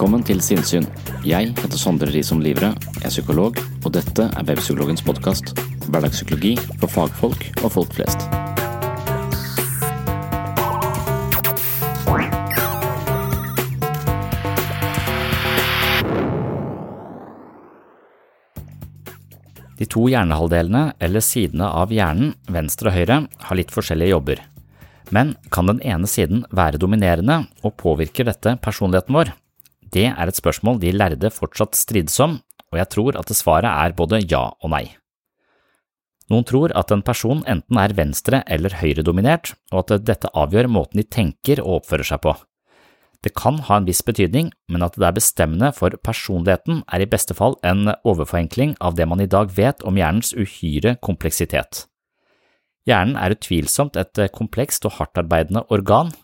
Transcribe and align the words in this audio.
Velkommen 0.00 0.22
til 0.24 0.38
Sinnsyn. 0.40 0.86
Jeg 1.28 1.50
heter 1.58 1.76
Sondre 1.76 2.06
Risom 2.08 2.38
Livre, 2.40 2.70
er 3.04 3.10
psykolog, 3.12 3.58
og 3.84 3.90
dette 3.92 4.24
er 4.32 4.46
Webpsykologens 4.48 5.02
podkast. 5.04 5.50
Hverdagspsykologi 5.92 6.54
for 6.80 6.88
fagfolk 6.88 7.42
og 7.60 7.66
folk 7.74 7.92
flest. 7.92 8.24
De 19.76 19.84
to 19.84 20.06
hjernehalvdelene, 20.08 20.94
eller 20.96 21.26
sidene 21.28 21.68
av 21.68 21.92
hjernen, 21.92 22.32
venstre 22.48 22.88
og 22.88 22.96
høyre, 22.96 23.20
har 23.50 23.60
litt 23.60 23.76
forskjellige 23.76 24.16
jobber. 24.16 24.40
Men 25.12 25.36
kan 25.52 25.68
den 25.68 25.84
ene 25.84 26.08
siden 26.08 26.46
være 26.48 26.80
dominerende, 26.80 27.42
og 27.60 27.76
påvirker 27.84 28.32
dette 28.32 28.56
personligheten 28.64 29.20
vår? 29.20 29.36
Det 29.90 30.06
er 30.10 30.30
et 30.30 30.38
spørsmål 30.38 30.78
de 30.82 30.94
lærde 30.94 31.30
fortsatt 31.34 31.74
strides 31.78 32.18
om, 32.22 32.38
og 32.70 32.78
jeg 32.78 32.90
tror 32.94 33.18
at 33.18 33.32
svaret 33.34 33.70
er 33.70 33.96
både 33.98 34.22
ja 34.22 34.46
og 34.62 34.70
nei. 34.70 34.84
Noen 36.30 36.46
tror 36.46 36.70
at 36.78 36.92
en 36.94 37.02
person 37.02 37.42
enten 37.50 37.78
er 37.82 37.96
venstre- 37.98 38.44
eller 38.46 38.76
høyredominert, 38.78 39.56
og 39.72 39.90
at 39.90 40.06
dette 40.06 40.30
avgjør 40.30 40.70
måten 40.70 41.02
de 41.02 41.06
tenker 41.06 41.58
og 41.64 41.80
oppfører 41.80 42.06
seg 42.06 42.22
på. 42.22 42.36
Det 43.20 43.34
kan 43.36 43.58
ha 43.66 43.76
en 43.76 43.88
viss 43.88 44.00
betydning, 44.06 44.48
men 44.70 44.86
at 44.86 44.94
det 44.96 45.04
er 45.04 45.16
bestemmende 45.18 45.72
for 45.76 45.92
personligheten 46.06 46.84
er 46.88 47.02
i 47.02 47.10
beste 47.10 47.34
fall 47.36 47.58
en 47.66 47.90
overforenkling 48.06 48.78
av 48.80 48.94
det 48.96 49.08
man 49.10 49.20
i 49.20 49.28
dag 49.28 49.50
vet 49.58 49.82
om 49.84 49.98
hjernens 49.98 50.32
uhyre 50.32 50.94
kompleksitet. 51.04 51.84
Hjernen 52.88 53.18
er 53.20 53.34
utvilsomt 53.34 53.98
et 54.00 54.22
komplekst 54.32 54.86
og 54.88 54.96
hardtarbeidende 54.96 55.66
organ. 55.68 56.14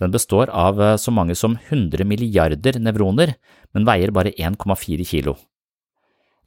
Den 0.00 0.14
består 0.14 0.48
av 0.48 0.80
så 0.96 1.12
mange 1.12 1.36
som 1.36 1.58
100 1.68 2.06
milliarder 2.08 2.78
nevroner, 2.80 3.34
men 3.74 3.84
veier 3.84 4.12
bare 4.16 4.32
1,4 4.32 5.04
kilo. 5.04 5.36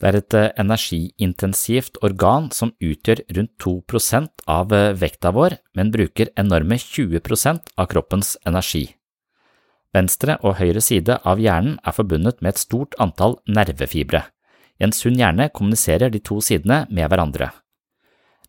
Det 0.01 0.09
er 0.09 0.17
et 0.17 0.35
energiintensivt 0.59 2.01
organ 2.03 2.49
som 2.51 2.73
utgjør 2.81 3.21
rundt 3.37 3.53
2% 3.61 4.43
av 4.49 4.73
vekta 4.99 5.31
vår, 5.31 5.55
men 5.77 5.93
bruker 5.93 6.33
enorme 6.35 6.75
20% 6.81 7.71
av 7.77 7.87
kroppens 7.93 8.33
energi. 8.43 8.87
Venstre 9.93 10.39
og 10.41 10.57
høyre 10.57 10.81
side 10.81 11.19
av 11.21 11.39
hjernen 11.39 11.77
er 11.85 11.93
forbundet 11.93 12.41
med 12.41 12.55
et 12.55 12.63
stort 12.65 12.97
antall 12.99 13.37
nervefibre. 13.45 14.25
I 14.81 14.87
en 14.89 14.95
sunn 14.95 15.19
hjerne 15.19 15.51
kommuniserer 15.53 16.09
de 16.09 16.19
to 16.19 16.41
sidene 16.41 16.83
med 16.89 17.07
hverandre. 17.07 17.51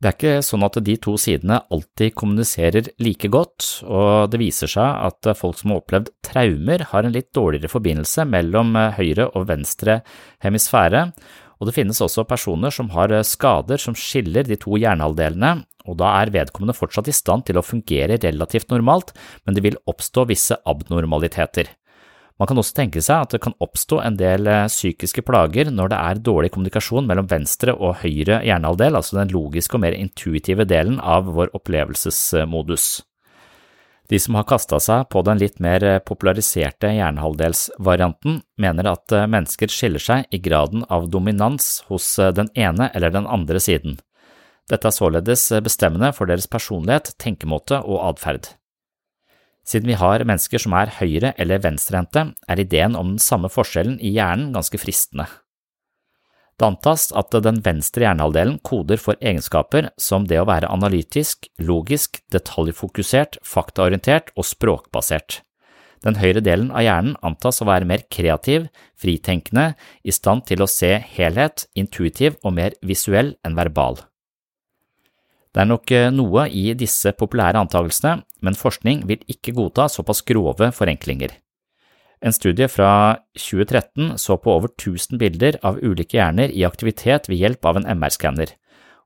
Det 0.05 0.11
er 0.11 0.17
ikke 0.19 0.45
sånn 0.45 0.65
at 0.67 0.75
de 0.85 0.95
to 1.01 1.15
sidene 1.17 1.63
alltid 1.73 2.13
kommuniserer 2.21 2.91
like 3.01 3.31
godt, 3.33 3.69
og 3.89 4.27
det 4.29 4.37
viser 4.43 4.69
seg 4.69 4.85
at 4.85 5.31
folk 5.39 5.57
som 5.57 5.73
har 5.73 5.81
opplevd 5.81 6.11
traumer, 6.29 6.85
har 6.91 7.09
en 7.09 7.15
litt 7.15 7.31
dårligere 7.33 7.71
forbindelse 7.73 8.27
mellom 8.29 8.77
høyre 8.99 9.31
og 9.33 9.47
venstre 9.49 10.03
hemisfære, 10.45 11.07
og 11.57 11.71
det 11.71 11.77
finnes 11.79 12.03
også 12.05 12.27
personer 12.29 12.75
som 12.77 12.91
har 12.93 13.15
skader 13.25 13.81
som 13.81 13.97
skiller 13.97 14.45
de 14.45 14.59
to 14.61 14.77
hjernehalvdelene, 14.77 15.55
og 15.89 15.97
da 16.03 16.13
er 16.19 16.35
vedkommende 16.37 16.77
fortsatt 16.77 17.09
i 17.09 17.17
stand 17.17 17.49
til 17.49 17.57
å 17.57 17.65
fungere 17.65 18.21
relativt 18.21 18.77
normalt, 18.77 19.17
men 19.49 19.57
det 19.57 19.65
vil 19.65 19.81
oppstå 19.89 20.27
visse 20.29 20.61
abnormaliteter. 20.69 21.73
Man 22.41 22.51
kan 22.51 22.59
også 22.59 22.75
tenke 22.75 22.99
seg 23.05 23.23
at 23.23 23.35
det 23.37 23.43
kan 23.45 23.55
oppstå 23.63 24.01
en 24.03 24.17
del 24.19 24.49
psykiske 24.67 25.23
plager 25.23 25.71
når 25.71 25.93
det 25.93 25.99
er 26.03 26.23
dårlig 26.27 26.51
kommunikasjon 26.55 27.07
mellom 27.07 27.29
venstre 27.31 27.77
og 27.77 28.01
høyre 28.03 28.41
hjernehalvdel, 28.43 28.99
altså 28.99 29.21
den 29.21 29.31
logiske 29.35 29.79
og 29.79 29.85
mer 29.85 29.95
intuitive 29.95 30.67
delen 30.67 30.99
av 30.99 31.31
vår 31.37 31.53
opplevelsesmodus. 31.55 33.05
De 34.11 34.19
som 34.21 34.35
har 34.37 34.45
kasta 34.51 34.81
seg 34.83 35.07
på 35.15 35.23
den 35.25 35.39
litt 35.41 35.63
mer 35.65 35.87
populariserte 36.05 36.91
hjernehalvdelsvarianten, 36.93 38.43
mener 38.61 38.91
at 38.91 39.15
mennesker 39.31 39.71
skiller 39.73 40.03
seg 40.03 40.27
i 40.35 40.43
graden 40.45 40.85
av 40.93 41.07
dominans 41.15 41.85
hos 41.89 42.11
den 42.37 42.51
ene 42.59 42.91
eller 42.93 43.15
den 43.15 43.31
andre 43.31 43.63
siden. 43.63 43.97
Dette 44.69 44.91
er 44.91 44.97
således 44.97 45.47
bestemmende 45.65 46.11
for 46.17 46.29
deres 46.29 46.51
personlighet, 46.51 47.15
tenkemåte 47.21 47.81
og 47.81 48.03
atferd. 48.11 48.51
Siden 49.65 49.89
vi 49.89 49.97
har 49.97 50.25
mennesker 50.29 50.61
som 50.61 50.75
er 50.77 50.93
høyre- 51.01 51.33
eller 51.41 51.63
venstrehendte, 51.65 52.35
er 52.49 52.61
ideen 52.61 52.97
om 52.97 53.15
den 53.15 53.23
samme 53.23 53.49
forskjellen 53.49 53.97
i 54.01 54.13
hjernen 54.13 54.53
ganske 54.53 54.81
fristende. 54.81 55.27
Det 56.55 56.69
antas 56.69 57.09
at 57.19 57.35
den 57.43 57.59
venstre 57.65 58.05
hjernehalvdelen 58.05 58.61
koder 58.63 59.01
for 59.01 59.19
egenskaper 59.19 59.89
som 59.99 60.29
det 60.31 60.39
å 60.39 60.47
være 60.47 60.71
analytisk, 60.71 61.49
logisk, 61.59 62.21
detaljfokusert, 62.31 63.41
faktaorientert 63.43 64.31
og 64.39 64.47
språkbasert. 64.47 65.41
Den 66.05 66.21
høyre 66.21 66.45
delen 66.45 66.71
av 66.71 66.85
hjernen 66.85 67.17
antas 67.25 67.63
å 67.65 67.67
være 67.67 67.89
mer 67.89 68.05
kreativ, 68.13 68.69
fritenkende, 69.01 69.73
i 70.05 70.13
stand 70.15 70.45
til 70.47 70.63
å 70.63 70.71
se 70.71 70.99
helhet, 71.17 71.67
intuitiv 71.75 72.37
og 72.45 72.55
mer 72.61 72.77
visuell 72.85 73.35
enn 73.43 73.57
verbal. 73.59 74.05
Det 75.55 75.63
er 75.63 75.71
nok 75.71 75.93
noe 76.11 76.49
i 76.51 76.73
disse 76.75 77.13
populære 77.15 77.61
antakelsene, 77.63 78.25
men 78.43 78.59
forskning 78.59 79.05
vil 79.07 79.23
ikke 79.31 79.55
godta 79.55 79.87
såpass 79.87 80.25
grove 80.27 80.73
forenklinger. 80.75 81.31
En 82.25 82.33
studie 82.33 82.67
fra 82.73 83.21
2013 83.37 84.17
så 84.19 84.39
på 84.41 84.51
over 84.51 84.73
1000 84.73 85.21
bilder 85.21 85.59
av 85.63 85.79
ulike 85.79 86.17
hjerner 86.17 86.51
i 86.51 86.65
aktivitet 86.67 87.29
ved 87.29 87.43
hjelp 87.43 87.69
av 87.69 87.79
en 87.79 87.89
MR-skanner, 87.99 88.55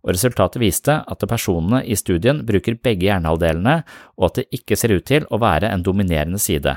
og 0.06 0.14
resultatet 0.14 0.62
viste 0.62 0.94
at 1.02 1.26
personene 1.28 1.82
i 1.82 1.96
studien 1.98 2.44
bruker 2.46 2.78
begge 2.78 3.08
hjernehalvdelene, 3.08 3.80
og 4.16 4.30
at 4.30 4.38
det 4.38 4.60
ikke 4.60 4.78
ser 4.78 4.94
ut 4.94 5.08
til 5.08 5.26
å 5.28 5.40
være 5.42 5.72
en 5.72 5.82
dominerende 5.82 6.38
side. 6.40 6.76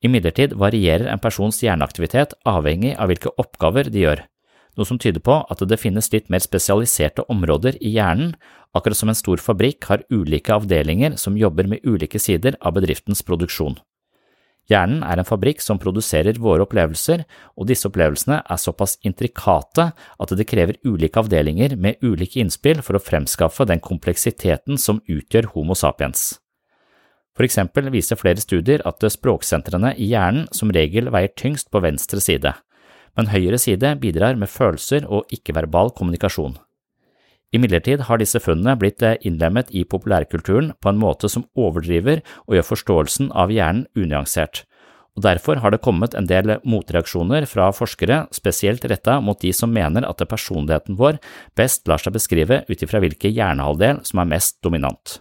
Imidlertid 0.00 0.56
varierer 0.56 1.10
en 1.12 1.20
persons 1.20 1.60
hjerneaktivitet 1.60 2.32
avhengig 2.48 2.94
av 2.96 3.12
hvilke 3.12 3.34
oppgaver 3.36 3.92
de 3.92 4.06
gjør. 4.06 4.24
Noe 4.78 4.86
som 4.88 4.98
tyder 5.00 5.22
på 5.24 5.40
at 5.50 5.62
det 5.68 5.80
finnes 5.80 6.10
litt 6.12 6.30
mer 6.32 6.42
spesialiserte 6.44 7.26
områder 7.32 7.78
i 7.80 7.94
hjernen, 7.96 8.34
akkurat 8.76 8.98
som 8.98 9.10
en 9.10 9.18
stor 9.18 9.42
fabrikk 9.42 9.88
har 9.90 10.04
ulike 10.12 10.54
avdelinger 10.54 11.16
som 11.18 11.38
jobber 11.38 11.66
med 11.70 11.86
ulike 11.86 12.20
sider 12.22 12.58
av 12.60 12.76
bedriftens 12.78 13.24
produksjon. 13.26 13.78
Hjernen 14.70 15.00
er 15.02 15.18
en 15.18 15.26
fabrikk 15.26 15.62
som 15.64 15.80
produserer 15.82 16.38
våre 16.38 16.62
opplevelser, 16.62 17.24
og 17.58 17.66
disse 17.66 17.88
opplevelsene 17.88 18.38
er 18.44 18.60
såpass 18.60 18.98
intrikate 19.06 19.88
at 19.96 20.34
det 20.38 20.46
krever 20.46 20.78
ulike 20.86 21.18
avdelinger 21.18 21.74
med 21.74 21.98
ulike 22.06 22.38
innspill 22.38 22.84
for 22.86 22.94
å 22.94 23.02
fremskaffe 23.02 23.66
den 23.66 23.82
kompleksiteten 23.82 24.78
som 24.78 25.02
utgjør 25.10 25.50
Homo 25.56 25.74
sapiens. 25.74 26.36
For 27.34 27.46
eksempel 27.46 27.90
viser 27.90 28.18
flere 28.20 28.42
studier 28.42 28.82
at 28.86 29.02
språksentrene 29.02 29.94
i 29.96 30.10
hjernen 30.12 30.46
som 30.54 30.70
regel 30.74 31.10
veier 31.10 31.32
tyngst 31.34 31.70
på 31.72 31.82
venstre 31.82 32.22
side, 32.22 32.54
men 33.20 33.30
høyre 33.34 33.60
side 33.60 33.92
bidrar 34.00 34.40
med 34.40 34.48
følelser 34.48 35.04
og 35.04 35.28
ikke-verbal 35.34 35.92
kommunikasjon. 35.92 36.56
Imidlertid 37.52 38.06
har 38.06 38.20
disse 38.22 38.38
funnene 38.40 38.76
blitt 38.78 39.02
innlemmet 39.26 39.72
i 39.74 39.82
populærkulturen 39.84 40.72
på 40.80 40.92
en 40.92 41.00
måte 41.02 41.28
som 41.28 41.48
overdriver 41.58 42.22
og 42.46 42.56
gjør 42.56 42.68
forståelsen 42.68 43.32
av 43.34 43.50
hjernen 43.50 43.88
unyansert, 43.98 44.64
og 45.18 45.24
derfor 45.26 45.58
har 45.58 45.74
det 45.74 45.82
kommet 45.82 46.14
en 46.14 46.28
del 46.30 46.54
motreaksjoner 46.62 47.44
fra 47.50 47.66
forskere, 47.74 48.22
spesielt 48.32 48.86
retta 48.86 49.18
mot 49.20 49.40
de 49.42 49.50
som 49.52 49.72
mener 49.74 50.06
at 50.06 50.22
personligheten 50.30 50.96
vår 51.00 51.18
best 51.58 51.90
lar 51.90 51.98
seg 51.98 52.14
beskrive 52.14 52.62
ut 52.70 52.86
ifra 52.86 53.02
hvilken 53.02 53.34
hjernehalvdel 53.34 54.04
som 54.06 54.22
er 54.22 54.30
mest 54.30 54.60
dominant. 54.62 55.18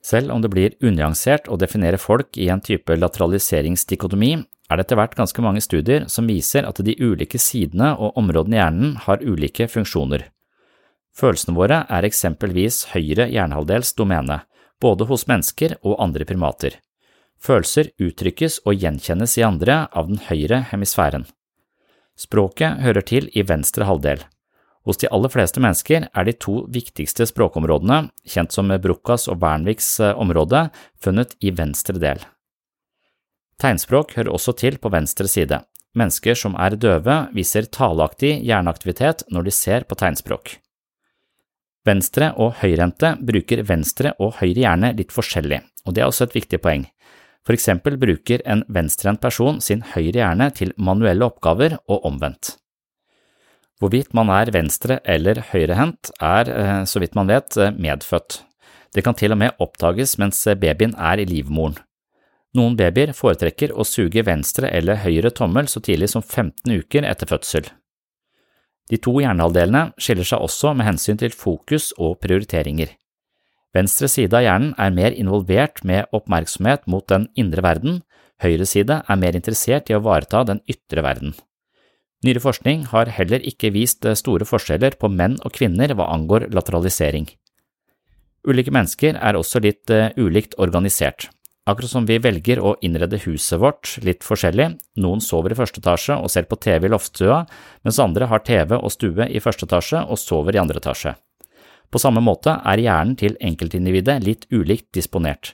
Selv 0.00 0.32
om 0.32 0.40
det 0.40 0.48
blir 0.48 0.76
unyansert 0.80 1.50
å 1.52 1.58
definere 1.60 2.00
folk 2.00 2.38
i 2.40 2.48
en 2.48 2.62
type 2.64 2.96
lateraliseringsdikotomi, 2.96 4.38
er 4.68 4.76
det 4.76 4.84
etter 4.84 4.98
hvert 5.00 5.16
ganske 5.16 5.42
mange 5.44 5.62
studier 5.64 6.04
som 6.12 6.28
viser 6.28 6.66
at 6.68 6.80
de 6.84 6.94
ulike 7.00 7.40
sidene 7.40 7.94
og 7.96 8.18
områdene 8.20 8.58
i 8.58 8.60
hjernen 8.60 8.96
har 9.06 9.24
ulike 9.24 9.68
funksjoner. 9.72 10.26
Følelsene 11.16 11.56
våre 11.56 11.80
er 11.88 12.06
eksempelvis 12.06 12.84
høyre 12.92 13.26
hjernehalvdels 13.32 13.94
domene, 13.98 14.42
både 14.80 15.08
hos 15.08 15.26
mennesker 15.26 15.78
og 15.82 15.96
andre 16.04 16.28
primater. 16.28 16.76
Følelser 17.42 17.90
uttrykkes 18.02 18.60
og 18.66 18.78
gjenkjennes 18.82 19.36
i 19.38 19.46
andre 19.46 19.86
av 19.96 20.10
den 20.10 20.20
høyre 20.28 20.64
hemisfæren. 20.70 21.26
Språket 22.18 22.82
hører 22.82 23.06
til 23.06 23.30
i 23.34 23.44
venstre 23.46 23.86
halvdel. 23.86 24.24
Hos 24.86 24.98
de 24.98 25.10
aller 25.12 25.30
fleste 25.30 25.62
mennesker 25.62 26.08
er 26.08 26.26
de 26.26 26.34
to 26.34 26.62
viktigste 26.72 27.26
språkområdene, 27.28 28.08
kjent 28.26 28.54
som 28.54 28.72
Brukkas 28.82 29.28
og 29.30 29.42
Wernviks 29.42 29.98
eh, 30.00 30.16
område, 30.18 30.68
funnet 31.02 31.36
i 31.44 31.52
venstre 31.54 31.98
del. 32.00 32.22
Tegnspråk 33.58 34.14
hører 34.14 34.30
også 34.30 34.54
til 34.58 34.78
på 34.78 34.90
venstre 34.94 35.26
side. 35.26 35.60
Mennesker 35.98 36.36
som 36.38 36.54
er 36.60 36.76
døve, 36.78 37.16
viser 37.34 37.66
taleaktig 37.66 38.36
hjerneaktivitet 38.46 39.24
når 39.34 39.48
de 39.48 39.54
ser 39.54 39.86
på 39.88 39.98
tegnspråk. 39.98 40.58
Venstre- 41.88 42.34
og 42.36 42.58
høyrehendte 42.60 43.14
bruker 43.24 43.64
venstre 43.66 44.12
og 44.20 44.36
høyre 44.42 44.62
hjerne 44.62 44.92
litt 44.98 45.14
forskjellig, 45.14 45.62
og 45.86 45.96
det 45.96 46.04
er 46.04 46.10
også 46.10 46.28
et 46.28 46.36
viktig 46.36 46.60
poeng. 46.62 46.86
For 47.46 47.56
eksempel 47.56 47.96
bruker 47.98 48.44
en 48.44 48.62
venstrehendt 48.68 49.22
person 49.24 49.60
sin 49.64 49.82
høyre 49.94 50.20
hjerne 50.20 50.50
til 50.54 50.74
manuelle 50.76 51.26
oppgaver 51.26 51.78
og 51.88 52.04
omvendt. 52.04 52.58
Hvorvidt 53.78 54.12
man 54.14 54.28
er 54.34 54.52
venstre- 54.52 55.00
eller 55.06 55.40
høyrehendt 55.50 56.10
er, 56.20 56.50
eh, 56.50 56.84
så 56.84 57.00
vidt 57.00 57.14
man 57.14 57.28
vet, 57.28 57.56
eh, 57.56 57.70
medfødt. 57.70 58.42
Det 58.92 59.04
kan 59.04 59.14
til 59.14 59.32
og 59.32 59.38
med 59.38 59.54
oppdages 59.58 60.18
mens 60.18 60.44
babyen 60.44 60.94
er 60.98 61.20
i 61.20 61.24
livmoren. 61.24 61.76
Noen 62.56 62.78
babyer 62.78 63.12
foretrekker 63.12 63.74
å 63.76 63.84
suge 63.84 64.24
venstre 64.24 64.70
eller 64.72 65.02
høyre 65.02 65.30
tommel 65.36 65.68
så 65.68 65.82
tidlig 65.84 66.08
som 66.14 66.24
15 66.24 66.72
uker 66.80 67.04
etter 67.04 67.28
fødsel. 67.28 67.66
De 68.88 68.96
to 68.96 69.18
hjernehalvdelene 69.20 69.90
skiller 70.00 70.24
seg 70.24 70.44
også 70.46 70.72
med 70.76 70.88
hensyn 70.88 71.20
til 71.20 71.34
fokus 71.36 71.90
og 71.98 72.16
prioriteringer. 72.24 72.94
Venstre 73.76 74.08
side 74.08 74.32
av 74.32 74.46
hjernen 74.46 74.70
er 74.80 74.94
mer 74.96 75.12
involvert 75.12 75.82
med 75.84 76.08
oppmerksomhet 76.16 76.86
mot 76.88 77.04
den 77.12 77.28
indre 77.36 77.64
verden, 77.66 78.00
høyre 78.40 78.64
side 78.66 79.02
er 79.04 79.20
mer 79.20 79.36
interessert 79.36 79.90
i 79.90 79.96
å 79.96 80.00
ivareta 80.00 80.40
den 80.48 80.62
ytre 80.72 81.04
verden. 81.04 81.34
Nyere 82.24 82.42
forskning 82.42 82.88
har 82.90 83.12
heller 83.14 83.44
ikke 83.46 83.70
vist 83.74 84.06
eh, 84.08 84.16
store 84.18 84.46
forskjeller 84.48 84.96
på 84.98 85.10
menn 85.12 85.36
og 85.46 85.54
kvinner 85.54 85.92
hva 85.94 86.08
angår 86.16 86.48
lateralisering. 86.50 87.28
Ulike 88.48 88.72
mennesker 88.74 89.18
er 89.20 89.36
også 89.36 89.60
litt 89.60 89.90
uh, 89.92 90.08
ulikt 90.16 90.54
organisert. 90.62 91.28
Akkurat 91.68 91.90
som 91.90 92.06
vi 92.08 92.16
velger 92.16 92.62
å 92.64 92.70
innrede 92.80 93.18
huset 93.26 93.60
vårt 93.60 93.98
litt 94.00 94.24
forskjellig, 94.24 94.70
noen 95.04 95.20
sover 95.20 95.52
i 95.52 95.58
første 95.58 95.82
etasje 95.82 96.14
og 96.16 96.30
ser 96.32 96.46
på 96.48 96.56
TV 96.56 96.86
i 96.88 96.92
loftstua, 96.94 97.42
mens 97.84 97.98
andre 98.00 98.28
har 98.30 98.40
TV 98.46 98.72
og 98.78 98.88
stue 98.94 99.26
i 99.28 99.42
første 99.44 99.68
etasje 99.68 100.00
og 100.08 100.16
sover 100.16 100.56
i 100.56 100.62
andre 100.62 100.80
etasje. 100.80 101.12
På 101.92 102.00
samme 102.00 102.22
måte 102.24 102.56
er 102.64 102.80
hjernen 102.80 103.18
til 103.20 103.36
enkeltindividet 103.44 104.16
litt 104.24 104.48
ulikt 104.48 104.94
disponert. 104.96 105.52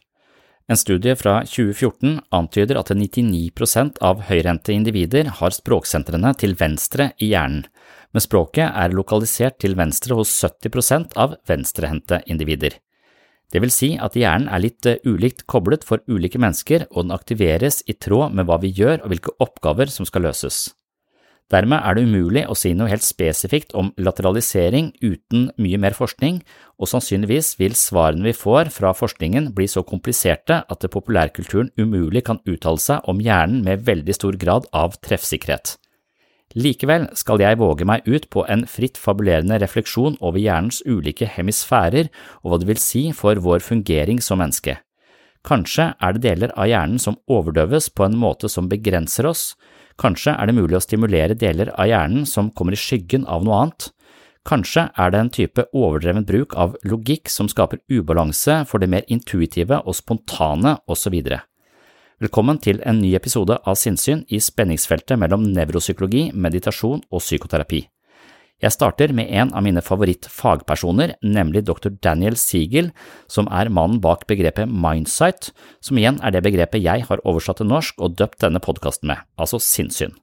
En 0.70 0.78
studie 0.78 1.16
fra 1.18 1.40
2014 1.50 2.22
antyder 2.32 2.78
at 2.78 2.94
99% 2.94 3.98
av 3.98 4.22
høyrehendte 4.30 4.72
individer 4.72 5.34
har 5.40 5.52
språksentrene 5.52 6.30
til 6.38 6.54
venstre 6.62 7.10
i 7.18 7.34
hjernen, 7.34 7.66
men 8.14 8.22
språket 8.22 8.70
er 8.70 8.94
lokalisert 8.94 9.58
til 9.58 9.74
venstre 9.76 10.14
hos 10.14 10.30
70% 10.46 11.18
av 11.18 11.36
venstrehendte 11.50 12.22
individer. 12.30 12.78
Det 13.52 13.60
vil 13.62 13.72
si 13.72 13.90
at 14.00 14.16
hjernen 14.18 14.48
er 14.48 14.62
litt 14.62 14.86
eh, 14.88 15.02
ulikt 15.06 15.44
koblet 15.50 15.84
for 15.86 16.02
ulike 16.08 16.40
mennesker, 16.40 16.88
og 16.90 17.06
den 17.06 17.16
aktiveres 17.16 17.82
i 17.86 17.94
tråd 17.94 18.34
med 18.34 18.48
hva 18.48 18.58
vi 18.62 18.72
gjør 18.74 19.02
og 19.02 19.12
hvilke 19.12 19.36
oppgaver 19.44 19.92
som 19.92 20.08
skal 20.08 20.26
løses. 20.26 20.72
Dermed 21.52 21.84
er 21.84 21.96
det 21.96 22.06
umulig 22.08 22.46
å 22.48 22.56
si 22.56 22.72
noe 22.72 22.88
helt 22.88 23.04
spesifikt 23.04 23.74
om 23.76 23.90
lateralisering 24.00 24.94
uten 25.04 25.50
mye 25.60 25.80
mer 25.80 25.96
forskning, 25.96 26.40
og 26.80 26.88
sannsynligvis 26.88 27.52
vil 27.60 27.76
svarene 27.76 28.24
vi 28.24 28.32
får 28.34 28.72
fra 28.72 28.94
forskningen 28.96 29.52
bli 29.54 29.68
så 29.68 29.84
kompliserte 29.84 30.62
at 30.64 30.88
populærkulturen 30.90 31.70
umulig 31.76 32.24
kan 32.26 32.40
uttale 32.48 32.80
seg 32.80 33.04
om 33.10 33.20
hjernen 33.22 33.60
med 33.66 33.84
veldig 33.84 34.16
stor 34.16 34.40
grad 34.40 34.70
av 34.72 34.96
treffsikkerhet. 35.04 35.76
Likevel 36.54 37.08
skal 37.18 37.42
jeg 37.42 37.58
våge 37.58 37.86
meg 37.88 38.06
ut 38.06 38.28
på 38.30 38.44
en 38.50 38.62
fritt 38.70 38.98
fabulerende 39.00 39.58
refleksjon 39.62 40.18
over 40.20 40.38
hjernens 40.38 40.82
ulike 40.86 41.26
hemisfærer 41.26 42.10
og 42.42 42.50
hva 42.50 42.60
det 42.62 42.70
vil 42.70 42.82
si 42.82 43.04
for 43.12 43.40
vår 43.42 43.64
fungering 43.64 44.22
som 44.22 44.38
menneske. 44.42 44.78
Kanskje 45.44 45.90
er 46.00 46.14
det 46.14 46.22
deler 46.24 46.54
av 46.56 46.70
hjernen 46.70 47.02
som 47.02 47.18
overdøves 47.28 47.90
på 47.92 48.06
en 48.06 48.14
måte 48.16 48.48
som 48.48 48.70
begrenser 48.70 49.26
oss, 49.28 49.50
Kanskje 50.00 50.34
er 50.34 50.50
det 50.50 50.56
mulig 50.56 50.78
å 50.78 50.82
stimulere 50.82 51.36
deler 51.38 51.70
av 51.78 51.86
hjernen 51.86 52.26
som 52.26 52.50
kommer 52.50 52.74
i 52.74 52.80
skyggen 52.80 53.26
av 53.30 53.44
noe 53.46 53.60
annet. 53.62 53.90
Kanskje 54.44 54.88
er 55.00 55.12
det 55.12 55.20
en 55.20 55.32
type 55.32 55.64
overdreven 55.72 56.26
bruk 56.28 56.56
av 56.60 56.74
logikk 56.84 57.30
som 57.32 57.48
skaper 57.48 57.80
ubalanse 57.88 58.64
for 58.68 58.82
det 58.82 58.90
mer 58.92 59.06
intuitive 59.08 59.78
og 59.84 59.96
spontane 59.96 60.76
osv. 60.90 61.16
Velkommen 62.24 62.56
til 62.62 62.78
en 62.88 63.02
ny 63.02 63.10
episode 63.18 63.56
av 63.68 63.74
Sinnsyn 63.76 64.22
i 64.32 64.38
spenningsfeltet 64.40 65.18
mellom 65.20 65.42
nevropsykologi, 65.44 66.30
meditasjon 66.32 67.02
og 67.12 67.20
psykoterapi. 67.20 67.82
Jeg 68.64 68.72
starter 68.72 69.12
med 69.12 69.28
en 69.28 69.50
av 69.52 69.64
mine 69.66 69.82
favorittfagpersoner, 69.84 71.18
nemlig 71.20 71.66
dr. 71.68 71.90
Daniel 72.06 72.38
Siegel, 72.40 72.92
som 73.28 73.50
er 73.52 73.68
mannen 73.68 74.00
bak 74.00 74.24
begrepet 74.30 74.72
mindsight, 74.72 75.50
som 75.84 76.00
igjen 76.00 76.22
er 76.24 76.32
det 76.32 76.46
begrepet 76.46 76.86
jeg 76.86 77.04
har 77.10 77.24
oversatt 77.28 77.60
til 77.60 77.68
norsk 77.68 78.00
og 78.00 78.16
døpt 78.16 78.40
denne 78.46 78.62
podkasten 78.62 79.12
med, 79.12 79.20
altså 79.36 79.60
sinnssyn. 79.60 80.16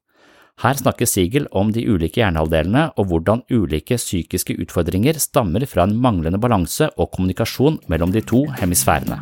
Her 0.63 0.81
snakker 0.81 1.05
Siegel 1.05 1.45
om 1.53 1.69
de 1.75 1.85
ulike 1.85 2.23
hjernehalvdelene 2.23 2.87
og 2.95 3.11
hvordan 3.11 3.45
ulike 3.53 3.99
psykiske 4.01 4.57
utfordringer 4.63 5.21
stammer 5.21 5.69
fra 5.69 5.85
en 5.85 5.99
manglende 6.01 6.41
balanse 6.41 6.89
og 6.97 7.13
kommunikasjon 7.13 7.83
mellom 7.93 8.15
de 8.15 8.25
to 8.25 8.47
hemisfærene. 8.57 9.21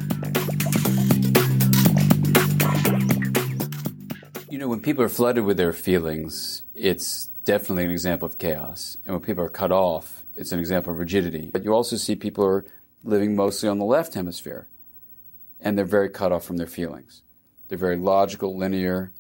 You 4.60 4.66
know, 4.66 4.72
when 4.72 4.82
people 4.82 5.06
are 5.06 5.08
flooded 5.08 5.46
with 5.46 5.56
their 5.56 5.72
feelings, 5.72 6.64
it's 6.76 7.28
definitely 7.46 7.86
an 7.86 7.92
example 7.92 8.26
of 8.26 8.38
chaos. 8.38 8.98
And 9.06 9.14
when 9.14 9.22
people 9.22 9.42
are 9.42 9.50
cut 9.50 9.72
off, 9.72 10.26
it's 10.36 10.52
an 10.52 10.60
example 10.60 10.92
of 10.92 11.00
rigidity. 11.00 11.50
But 11.50 11.64
you 11.64 11.74
also 11.74 11.96
see 11.96 12.14
people 12.18 12.44
are 12.44 12.66
living 13.06 13.38
mostly 13.38 13.70
on 13.70 13.80
the 13.80 13.86
left 13.86 14.16
hemisphere, 14.16 14.68
and 15.62 15.78
they're 15.78 15.86
very 15.86 16.10
cut 16.10 16.34
off 16.34 16.44
from 16.44 16.58
their 16.58 16.68
feelings. 16.68 17.22
They're 17.70 17.78
very 17.78 17.96
logical, 17.96 18.58
linear, 18.58 19.14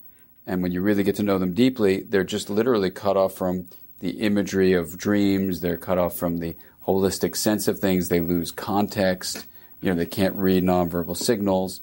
and 0.45 0.61
when 0.61 0.73
you 0.73 0.81
really 0.81 1.03
get 1.03 1.15
to 1.15 1.23
know 1.23 1.39
them 1.39 1.53
deeply, 1.53 2.01
they're 2.01 2.25
just 2.25 2.49
literally 2.49 2.91
cut 2.91 3.15
off 3.15 3.33
from 3.33 3.69
the 4.01 4.19
imagery 4.19 4.73
of 4.73 4.97
dreams. 4.97 5.61
They're 5.61 5.77
cut 5.77 5.97
off 5.97 6.17
from 6.17 6.39
the 6.39 6.57
holistic 6.85 7.37
sense 7.37 7.69
of 7.69 7.79
things. 7.79 8.09
They 8.09 8.19
lose 8.19 8.51
context. 8.51 9.45
You 9.79 9.91
know, 9.91 9.95
they 9.95 10.05
can't 10.05 10.35
read 10.35 10.65
nonverbal 10.65 11.15
signals. 11.15 11.79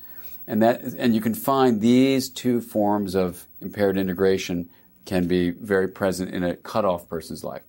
And 0.46 0.62
that, 0.62 0.82
and 0.82 1.14
you 1.14 1.20
can 1.20 1.34
find 1.34 1.80
these 1.80 2.28
two 2.28 2.60
forms 2.60 3.14
of 3.14 3.46
impaired 3.60 3.98
integration 3.98 4.68
can 5.04 5.26
be 5.26 5.50
very 5.50 5.88
present 5.88 6.32
in 6.32 6.44
a 6.44 6.56
cut-off 6.56 7.08
person's 7.08 7.42
life. 7.42 7.62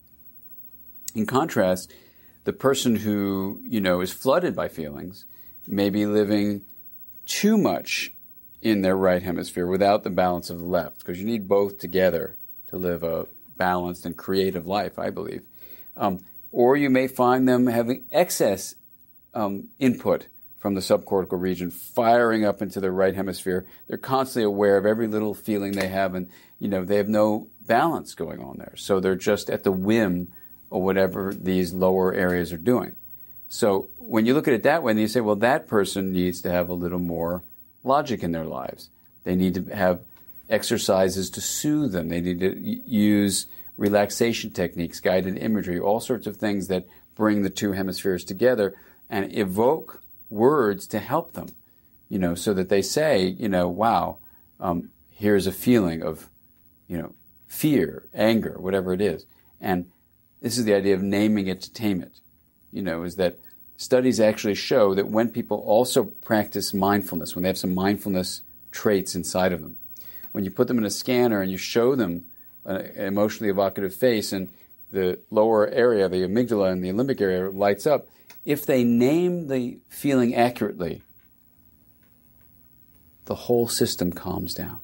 In 1.16 1.26
contrast, 1.26 1.94
the 2.44 2.54
person 2.54 2.98
who, 2.98 3.60
you 3.64 3.82
know, 3.82 4.02
is 4.02 4.14
flooded 4.14 4.56
by 4.56 4.68
feelings 4.68 5.26
may 5.68 5.90
be 5.90 6.06
living 6.06 6.62
too 7.26 7.58
much 7.58 8.12
in 8.62 8.82
their 8.82 8.96
right 8.96 9.22
hemisphere 9.22 9.68
without 9.68 10.04
the 10.04 10.10
balance 10.10 10.50
of 10.50 10.60
the 10.60 10.66
left, 10.66 11.00
because 11.00 11.20
you 11.20 11.26
need 11.26 11.48
both 11.48 11.78
together 11.80 12.38
to 12.68 12.78
live 12.78 13.04
a 13.04 13.28
balanced 13.58 14.06
and 14.06 14.16
creative 14.16 14.66
life, 14.68 14.98
I 15.00 15.10
believe. 15.10 15.42
Um, 15.96 16.20
or 16.52 16.78
you 16.78 16.90
may 16.90 17.08
find 17.08 17.48
them 17.48 17.68
having 17.68 18.06
excess 18.12 18.76
um, 19.34 19.70
input 19.80 20.28
from 20.60 20.74
the 20.74 20.82
subcortical 20.82 21.40
region 21.40 21.70
firing 21.70 22.44
up 22.44 22.62
into 22.62 22.80
the 22.80 22.92
right 22.92 23.16
hemisphere. 23.16 23.66
They're 23.88 23.98
constantly 23.98 24.44
aware 24.44 24.78
of 24.78 24.86
every 24.86 25.08
little 25.08 25.34
feeling 25.34 25.74
they 25.74 25.88
have, 25.88 26.16
and 26.16 26.30
you 26.60 26.68
know 26.68 26.84
they 26.84 26.98
have 26.98 27.10
no 27.10 27.48
balance 27.66 28.16
going 28.16 28.42
on 28.42 28.58
there. 28.58 28.74
So 28.76 29.00
they're 29.00 29.16
just 29.16 29.50
at 29.50 29.64
the 29.64 29.72
whim 29.72 30.32
of 30.72 30.82
whatever 30.82 31.34
these 31.34 31.74
lower 31.74 32.14
areas 32.14 32.52
are 32.52 32.58
doing. 32.58 32.96
So 33.50 33.90
when 33.98 34.26
you 34.26 34.34
look 34.34 34.48
at 34.48 34.54
it 34.54 34.64
that 34.64 34.84
way, 34.84 34.92
and 34.92 35.00
you 35.00 35.08
say, 35.08 35.22
well, 35.22 35.36
that 35.38 35.68
person 35.68 36.12
needs 36.12 36.42
to 36.42 36.52
have 36.52 36.70
a 36.70 36.74
little 36.74 37.00
more 37.00 37.44
logic 37.84 38.24
in 38.24 38.32
their 38.32 38.46
lives. 38.46 38.90
They 39.24 39.36
need 39.36 39.54
to 39.56 39.76
have 39.76 40.02
exercises 40.50 41.30
to 41.32 41.42
soothe 41.42 41.92
them. 41.92 42.10
They 42.10 42.22
need 42.22 42.40
to 42.40 42.58
use 42.58 43.46
relaxation 43.78 44.52
techniques, 44.52 45.00
guided 45.00 45.38
imagery, 45.38 45.80
all 45.80 46.00
sorts 46.00 46.28
of 46.28 46.38
things 46.38 46.68
that 46.68 46.88
bring 47.16 47.44
the 47.44 47.50
two 47.50 47.72
hemispheres 47.74 48.24
together 48.24 48.74
and 49.10 49.36
evoke 49.38 50.02
words 50.30 50.88
to 50.88 51.00
help 51.00 51.34
them, 51.34 51.48
you 52.10 52.20
know, 52.20 52.36
so 52.36 52.54
that 52.54 52.70
they 52.70 52.82
say, 52.82 53.26
you 53.26 53.50
know, 53.50 53.68
wow, 53.68 54.18
um, 54.60 54.90
here's 55.10 55.48
a 55.48 55.52
feeling 55.52 56.02
of, 56.02 56.30
you 56.88 56.98
know, 56.98 57.14
fear, 57.48 58.08
anger, 58.14 58.56
whatever 58.60 58.94
it 58.94 59.02
is. 59.02 59.26
And 59.60 59.90
this 60.42 60.58
is 60.58 60.66
the 60.66 60.74
idea 60.74 60.94
of 60.94 61.02
naming 61.02 61.48
it 61.48 61.62
to 61.62 61.74
tame 61.74 62.02
it, 62.02 62.20
you 62.72 62.82
know, 62.82 63.04
is 63.04 63.16
that 63.16 63.38
studies 63.78 64.20
actually 64.20 64.56
show 64.56 64.94
that 64.94 65.08
when 65.08 65.30
people 65.30 65.60
also 65.60 66.04
practice 66.04 66.74
mindfulness, 66.74 67.36
when 67.36 67.44
they 67.44 67.50
have 67.50 67.58
some 67.58 67.74
mindfulness 67.74 68.42
traits 68.72 69.16
inside 69.16 69.54
of 69.54 69.62
them, 69.62 69.78
when 70.32 70.44
you 70.44 70.52
put 70.52 70.68
them 70.68 70.78
in 70.78 70.86
a 70.86 70.90
scanner 70.90 71.42
and 71.42 71.52
you 71.52 71.58
show 71.58 71.96
them 71.96 72.26
an 72.66 72.82
emotionally 72.96 73.50
evocative 73.50 73.96
face 73.96 74.32
and 74.32 74.50
the 74.92 75.20
lower 75.32 75.68
area, 75.70 76.08
the 76.08 76.18
amygdala 76.18 76.72
and 76.72 76.84
the 76.84 76.90
limbic 76.90 77.22
area 77.22 77.50
lights 77.50 77.88
up, 77.88 78.08
if 78.48 78.66
they 78.66 78.82
name 78.86 79.50
the 79.50 79.78
feeling 79.90 80.34
accurately, 80.34 81.02
the 83.26 83.36
whole 83.36 83.68
system 83.68 84.14
calms 84.14 84.54
down. 84.54 84.80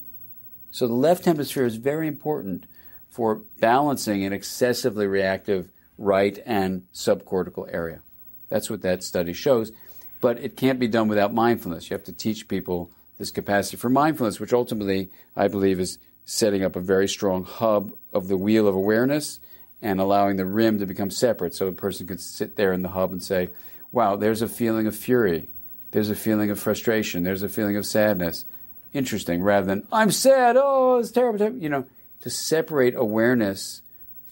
So 0.69 0.85
the 0.85 0.93
left 0.93 1.23
hemisphere 1.23 1.65
is 1.65 1.77
very 1.77 2.09
important 2.09 2.65
for 3.09 3.43
balancing 3.61 4.25
an 4.25 4.33
excessively 4.33 5.07
reactive 5.07 5.71
right 5.97 6.37
and 6.45 6.83
subcortical 6.93 7.73
area. 7.73 8.01
That's 8.49 8.69
what 8.69 8.81
that 8.81 9.01
study 9.01 9.31
shows. 9.31 9.71
But 10.19 10.39
it 10.39 10.57
can't 10.57 10.79
be 10.79 10.89
done 10.89 11.07
without 11.07 11.33
mindfulness. 11.33 11.89
You 11.89 11.93
have 11.93 12.03
to 12.05 12.11
teach 12.11 12.49
people 12.49 12.91
this 13.17 13.31
capacity 13.31 13.77
for 13.77 13.89
mindfulness, 13.89 14.41
which 14.41 14.51
ultimately, 14.51 15.09
I 15.37 15.47
believe, 15.47 15.79
is 15.79 15.99
setting 16.25 16.65
up 16.65 16.75
a 16.75 16.81
very 16.81 17.07
strong 17.07 17.45
hub 17.45 17.93
of 18.11 18.27
the 18.27 18.37
wheel 18.37 18.67
of 18.67 18.75
awareness 18.75 19.39
and 19.83 19.99
allowing 19.99 20.37
the 20.37 20.45
rim 20.45 20.79
to 20.79 20.85
become 20.85 21.09
separate 21.09 21.53
so 21.53 21.67
a 21.67 21.73
person 21.73 22.07
could 22.07 22.21
sit 22.21 22.55
there 22.55 22.71
in 22.71 22.81
the 22.81 22.89
hub 22.89 23.11
and 23.11 23.21
say, 23.21 23.49
wow, 23.91 24.15
there's 24.15 24.41
a 24.41 24.47
feeling 24.47 24.87
of 24.87 24.95
fury. 24.95 25.49
There's 25.91 26.09
a 26.09 26.15
feeling 26.15 26.49
of 26.49 26.59
frustration. 26.59 27.23
There's 27.23 27.43
a 27.43 27.49
feeling 27.49 27.75
of 27.75 27.85
sadness. 27.85 28.45
Interesting, 28.93 29.43
rather 29.43 29.67
than, 29.67 29.85
I'm 29.91 30.09
sad, 30.09 30.55
oh, 30.57 30.99
it's 30.99 31.11
terrible. 31.11 31.51
You 31.51 31.67
know, 31.67 31.85
to 32.21 32.29
separate 32.29 32.95
awareness 32.95 33.81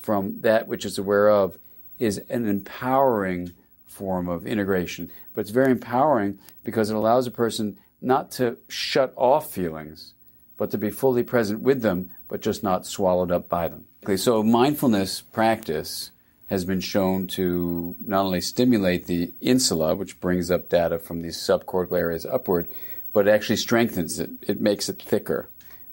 from 0.01 0.39
that 0.41 0.69
which 0.69 0.85
is 0.85 0.97
aware 0.97 1.29
of 1.29 1.57
is 1.99 2.17
an 2.29 2.47
empowering 2.47 3.51
form 3.85 4.29
of 4.29 4.47
integration. 4.47 5.11
But 5.35 5.41
it's 5.41 5.49
very 5.51 5.71
empowering 5.71 6.39
because 6.63 6.89
it 6.89 6.95
allows 6.95 7.27
a 7.27 7.31
person 7.31 7.77
not 8.01 8.31
to 8.31 8.57
shut 8.69 9.13
off 9.17 9.51
feelings, 9.51 10.13
but 10.57 10.71
to 10.71 10.77
be 10.77 10.89
fully 10.89 11.23
present 11.23 11.59
with 11.59 11.81
them, 11.81 12.09
but 12.29 12.41
just 12.41 12.63
not 12.63 12.85
swallowed 12.85 13.31
up 13.31 13.49
by 13.49 13.67
them. 13.67 13.85
Okay, 14.03 14.17
so 14.17 14.41
mindfulness 14.41 15.21
practice 15.21 16.09
has 16.47 16.65
been 16.65 16.81
shown 16.81 17.27
to 17.27 17.95
not 18.03 18.25
only 18.25 18.41
stimulate 18.41 19.05
the 19.05 19.31
insula, 19.41 19.93
which 19.93 20.19
brings 20.19 20.49
up 20.49 20.69
data 20.69 20.97
from 20.97 21.21
these 21.21 21.37
subcortical 21.37 21.99
areas 21.99 22.25
upward, 22.25 22.67
but 23.13 23.27
it 23.27 23.31
actually 23.31 23.57
strengthens 23.57 24.19
it. 24.19 24.31
It 24.41 24.59
makes 24.59 24.89
it 24.89 24.99
thicker. 24.99 25.49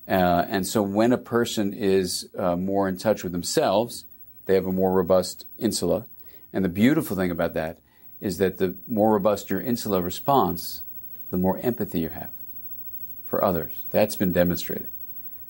Uh, 0.09 0.47
and 0.49 0.67
so 0.67 0.81
when 0.81 1.13
a 1.13 1.19
person 1.19 1.75
is 1.75 2.31
uh, 2.39 2.57
more 2.57 2.89
in 2.89 2.97
touch 2.97 3.23
with 3.23 3.33
themselves, 3.33 4.07
they 4.47 4.55
have 4.55 4.67
a 4.67 4.73
more 4.73 4.95
robust 4.95 5.45
insula. 5.59 6.07
And 6.51 6.65
the 6.65 6.71
beautiful 6.71 7.15
thing 7.15 7.31
about 7.31 7.53
that 7.53 7.79
is 8.23 8.39
that 8.39 8.57
the 8.57 8.75
more 8.87 9.13
robust 9.13 9.51
your 9.51 9.61
insula 9.61 10.01
response, 10.01 10.81
the 11.31 11.37
more 11.37 11.59
empathy 11.59 12.01
you 12.01 12.09
have 12.09 12.31
for 13.27 13.45
others. 13.45 13.85
That's 13.91 14.17
been 14.17 14.33
demonstrated. 14.33 14.89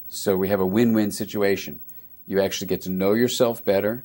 So 0.08 0.36
we 0.36 0.48
have 0.48 0.58
a 0.58 0.66
win 0.66 0.92
win 0.92 1.12
situation. 1.12 1.78
You 2.30 2.42
actually 2.42 2.68
get 2.68 2.82
to 2.82 2.90
know 2.90 3.14
yourself 3.14 3.64
better, 3.64 4.04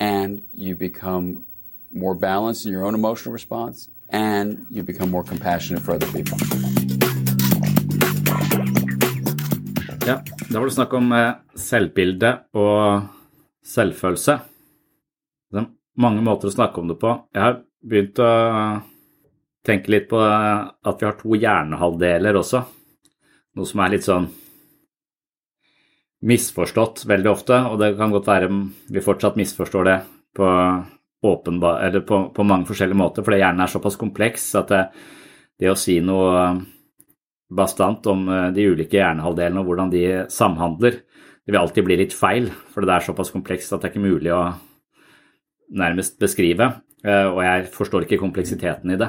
and 0.00 0.40
you 0.54 0.74
become 0.74 1.44
more 1.92 2.14
balanced 2.14 2.64
in 2.64 2.72
your 2.72 2.86
own 2.86 2.94
emotional 2.94 3.34
response, 3.34 3.90
and 4.08 4.64
you 4.70 4.82
become 4.82 5.10
more 5.10 5.24
compassionate 5.24 5.82
for 5.82 5.92
other 5.92 6.06
people. 6.06 6.38
Ja, 10.06 10.22
da 10.48 10.58
var 10.58 10.64
det 10.64 10.72
snakk 10.72 10.94
om 10.96 11.12
eh, 11.12 11.34
selvbilde 11.52 12.32
og 12.56 13.02
selvfølelse. 13.60 14.38
Det 15.52 15.60
er 15.60 15.68
mange 16.00 16.24
måter 16.24 16.48
å 16.48 16.56
snakke 16.56 16.80
om 16.80 16.88
det 16.88 16.96
på. 16.96 17.12
Jeg 17.36 17.44
har 17.44 17.60
begynt 17.84 18.24
å 18.24 18.32
tenke 19.68 19.92
litt 19.92 20.08
på 20.08 20.24
at 20.24 20.96
vi 20.96 21.10
har 21.10 21.20
to 21.20 21.36
hjernehalvdeler 21.36 22.40
også. 22.40 22.64
Noe 23.52 23.68
som 23.68 23.84
er 23.84 23.98
litt 23.98 24.08
sånn 24.08 24.32
misforstått 26.26 27.04
veldig 27.06 27.30
ofte, 27.30 27.58
og 27.70 27.78
det 27.82 27.92
kan 27.98 28.12
godt 28.14 28.26
være 28.26 28.48
vi 28.90 29.02
fortsatt 29.04 29.38
misforstår 29.38 29.86
det 29.86 29.98
på, 30.34 30.48
åpen, 31.28 31.60
på, 31.60 32.18
på 32.34 32.46
mange 32.46 32.66
forskjellige 32.70 32.98
måter, 32.98 33.26
fordi 33.26 33.40
hjernen 33.42 33.62
er 33.64 33.70
såpass 33.70 33.98
kompleks 34.00 34.48
at 34.58 34.72
det, 34.72 34.82
det 35.62 35.70
å 35.70 35.78
si 35.78 35.98
noe 36.02 36.42
bastant 37.48 38.06
om 38.10 38.26
eh, 38.28 38.48
de 38.56 38.66
ulike 38.72 38.98
hjernehalvdelene 38.98 39.62
og 39.62 39.70
hvordan 39.70 39.92
de 39.94 40.04
samhandler, 40.32 41.00
det 41.48 41.54
vil 41.54 41.62
alltid 41.62 41.86
bli 41.86 41.96
litt 42.02 42.16
feil, 42.16 42.50
for 42.74 42.84
det 42.84 42.92
er 42.92 43.06
såpass 43.06 43.32
komplekst 43.32 43.72
at 43.72 43.80
det 43.80 43.88
er 43.88 43.94
ikke 43.94 44.04
mulig 44.04 44.34
å 44.36 44.42
nærmest 45.78 46.18
beskrive, 46.20 46.72
eh, 47.04 47.26
og 47.30 47.40
jeg 47.46 47.70
forstår 47.72 48.04
ikke 48.04 48.20
kompleksiteten 48.20 48.92
i 48.92 49.00
det. 49.00 49.08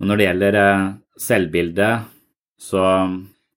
Og 0.00 0.08
når 0.08 0.18
det 0.18 0.26
gjelder 0.26 0.58
selvbildet, 1.20 2.06
så 2.60 2.82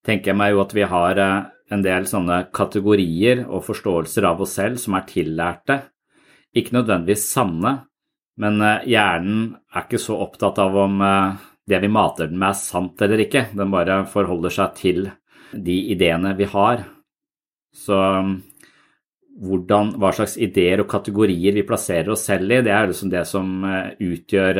tenker 0.05 0.31
jeg 0.31 0.39
meg 0.39 0.53
jo 0.53 0.63
at 0.63 0.75
vi 0.75 0.87
har 0.87 1.21
eh, 1.21 1.37
en 1.75 1.85
del 1.85 2.07
sånne 2.09 2.41
kategorier 2.55 3.45
og 3.45 3.65
forståelser 3.67 4.27
av 4.29 4.43
oss 4.43 4.57
selv 4.59 4.79
som 4.81 4.97
er 4.97 5.07
tillærte. 5.09 5.79
Ikke 6.57 6.79
nødvendigvis 6.79 7.27
sanne, 7.29 7.75
men 8.41 8.61
eh, 8.65 8.85
hjernen 8.95 9.49
er 9.73 9.85
ikke 9.85 10.01
så 10.01 10.19
opptatt 10.23 10.61
av 10.63 10.77
om 10.85 11.01
eh, 11.05 11.47
det 11.69 11.81
vi 11.83 11.91
mater 11.93 12.29
den 12.29 12.39
med, 12.39 12.53
er 12.53 12.61
sant 12.61 13.01
eller 13.05 13.25
ikke. 13.25 13.49
Den 13.53 13.73
bare 13.73 14.01
forholder 14.09 14.53
seg 14.53 14.77
til 14.79 15.09
de 15.53 15.75
ideene 15.93 16.33
vi 16.37 16.47
har. 16.49 16.85
Så 17.75 17.97
hvordan, 19.39 19.91
hva 20.01 20.09
slags 20.15 20.33
ideer 20.41 20.81
og 20.81 20.89
kategorier 20.89 21.53
vi 21.55 21.65
plasserer 21.67 22.09
oss 22.15 22.25
selv 22.27 22.49
i, 22.49 22.63
det 22.65 22.73
er 22.73 22.89
liksom 22.89 23.11
det 23.13 23.21
som 23.29 23.61
utgjør 24.01 24.57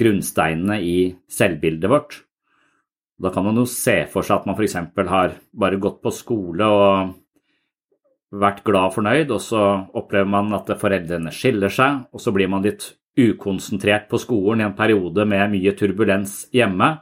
grunnsteinene 0.00 0.80
i 0.82 0.96
selvbildet 1.30 1.90
vårt. 1.90 2.16
Da 3.20 3.30
kan 3.30 3.46
man 3.46 3.58
jo 3.60 3.66
se 3.70 4.02
for 4.10 4.26
seg 4.26 4.40
at 4.40 4.48
man 4.48 4.58
f.eks. 4.58 4.76
har 5.08 5.36
bare 5.54 5.78
gått 5.82 6.00
på 6.02 6.12
skole 6.14 6.66
og 6.66 7.14
vært 8.34 8.64
glad 8.66 8.90
og 8.90 8.96
fornøyd, 8.96 9.30
og 9.30 9.40
så 9.42 9.62
opplever 9.94 10.30
man 10.30 10.54
at 10.56 10.72
foreldrene 10.80 11.32
skiller 11.34 11.70
seg, 11.72 12.04
og 12.10 12.22
så 12.22 12.34
blir 12.34 12.50
man 12.50 12.64
litt 12.66 12.90
ukonsentrert 13.14 14.08
på 14.10 14.18
skolen 14.18 14.64
i 14.64 14.66
en 14.66 14.74
periode 14.74 15.26
med 15.30 15.52
mye 15.52 15.74
turbulens 15.78 16.48
hjemme. 16.54 16.96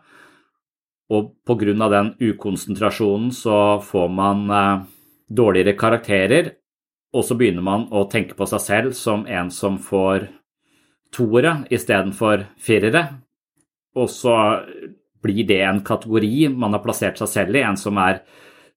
Og 1.12 1.32
pga. 1.44 1.88
den 1.88 2.12
ukonsentrasjonen 2.20 3.32
så 3.32 3.80
får 3.80 4.08
man 4.08 4.50
eh, 4.50 4.84
dårligere 5.28 5.76
karakterer, 5.76 6.52
og 7.12 7.25
så 7.25 7.37
begynner 7.37 7.64
man 7.64 7.88
å 7.92 8.06
tenke 8.08 8.37
på 8.37 8.46
seg 8.49 8.61
selv 8.61 8.92
som 8.96 9.26
en 9.26 9.50
som 9.50 9.78
får 9.78 10.28
toere 11.12 11.62
istedenfor 11.73 12.47
firere. 12.61 13.04
Og 13.99 14.09
så 14.11 14.37
blir 15.23 15.47
det 15.47 15.61
en 15.66 15.83
kategori 15.85 16.49
man 16.54 16.75
har 16.75 16.83
plassert 16.85 17.21
seg 17.21 17.31
selv 17.31 17.59
i, 17.59 17.64
en 17.66 17.78
som 17.78 17.99
er 18.02 18.23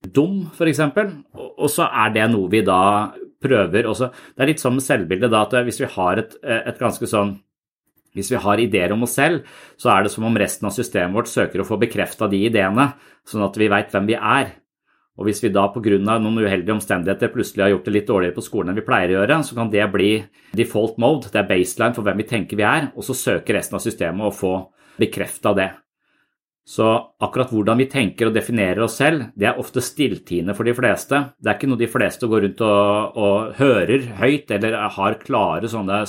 dum, 0.05 0.43
f.eks. 0.53 0.83
Og 1.39 1.69
så 1.71 1.87
er 1.87 2.13
det 2.13 2.27
noe 2.33 2.51
vi 2.51 2.61
da 2.65 3.13
prøver 3.41 3.89
også. 3.89 4.11
Det 4.35 4.43
er 4.43 4.51
litt 4.51 4.61
sånn 4.61 4.77
med 4.77 4.85
selvbildet 4.85 5.31
da, 5.33 5.45
at 5.45 5.57
hvis 5.65 5.81
vi 5.81 5.89
har 5.95 6.21
et, 6.21 6.37
et 6.43 6.81
ganske 6.81 7.09
sånn 7.09 7.37
hvis 8.15 8.29
vi 8.31 8.39
har 8.39 8.61
ideer 8.63 8.93
om 8.95 9.03
oss 9.03 9.17
selv, 9.17 9.43
så 9.75 9.89
er 9.91 10.05
det 10.05 10.11
som 10.13 10.23
om 10.23 10.37
resten 10.39 10.69
av 10.69 10.71
systemet 10.75 11.17
vårt 11.17 11.27
søker 11.27 11.59
å 11.59 11.67
få 11.67 11.75
bekrefta 11.81 12.29
de 12.31 12.45
ideene, 12.47 12.93
sånn 13.27 13.43
at 13.43 13.57
vi 13.59 13.67
veit 13.71 13.91
hvem 13.91 14.07
vi 14.07 14.15
er. 14.15 14.53
Og 15.15 15.29
hvis 15.29 15.39
vi 15.43 15.51
da 15.53 15.69
pga. 15.71 15.97
noen 15.99 16.41
uheldige 16.43 16.75
omstendigheter 16.75 17.31
plutselig 17.31 17.63
har 17.63 17.71
gjort 17.71 17.85
det 17.85 17.93
litt 17.95 18.07
dårligere 18.07 18.35
på 18.35 18.43
skolen 18.43 18.73
enn 18.73 18.79
vi 18.79 18.87
pleier 18.87 19.13
å 19.13 19.17
gjøre, 19.21 19.39
så 19.47 19.55
kan 19.55 19.71
det 19.71 19.85
bli 19.93 20.11
default 20.51 20.97
mode, 20.99 21.31
det 21.31 21.39
er 21.39 21.47
baseline 21.47 21.95
for 21.95 22.03
hvem 22.03 22.19
vi 22.19 22.27
tenker 22.27 22.59
vi 22.59 22.67
er, 22.67 22.91
og 22.95 23.07
så 23.07 23.15
søker 23.15 23.55
resten 23.55 23.79
av 23.79 23.83
systemet 23.85 24.27
å 24.27 24.35
få 24.35 24.53
bekrefta 24.99 25.55
det. 25.55 25.69
Så 26.65 26.85
akkurat 27.21 27.51
hvordan 27.53 27.77
vi 27.77 27.85
tenker 27.85 28.27
og 28.27 28.35
definerer 28.35 28.81
oss 28.87 28.97
selv, 28.97 29.27
det 29.37 29.51
er 29.51 29.59
ofte 29.61 29.83
stilltiende 29.85 30.55
for 30.57 30.65
de 30.65 30.73
fleste. 30.73 31.19
Det 31.37 31.51
er 31.51 31.59
ikke 31.59 31.69
noe 31.69 31.79
de 31.79 31.89
fleste 31.93 32.27
går 32.27 32.41
rundt 32.47 32.63
og, 32.65 33.19
og 33.21 33.59
hører 33.59 34.07
høyt 34.17 34.51
eller 34.51 34.79
har 34.97 35.19
klare 35.21 35.69
sånne 35.69 36.01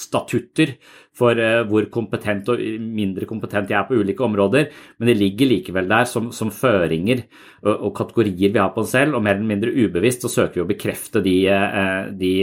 statutter 0.00 0.74
for 1.14 1.38
uh, 1.38 1.62
hvor 1.70 1.86
kompetent 1.94 2.48
og 2.50 2.62
mindre 2.82 3.28
kompetent 3.30 3.70
jeg 3.70 3.78
er 3.78 3.88
på 3.88 3.98
ulike 4.00 4.24
områder, 4.26 4.70
men 4.98 5.10
de 5.10 5.16
ligger 5.18 5.50
likevel 5.50 5.90
der 5.90 6.08
som, 6.10 6.30
som 6.34 6.50
føringer 6.54 7.24
og, 7.62 7.74
og, 7.74 7.90
kategorier 7.96 8.54
vi 8.54 8.62
har 8.62 8.72
på 8.74 8.82
oss 8.82 8.94
selv, 8.96 9.14
og 9.14 9.22
mer 9.24 9.38
eller 9.38 9.52
mindre 9.52 9.74
ubevisst 9.74 10.26
så 10.26 10.32
søker 10.32 10.60
vi 10.60 10.64
å 10.66 10.72
bekrefte 10.72 11.22
de, 11.24 11.36
uh, 11.50 12.10
de 12.14 12.34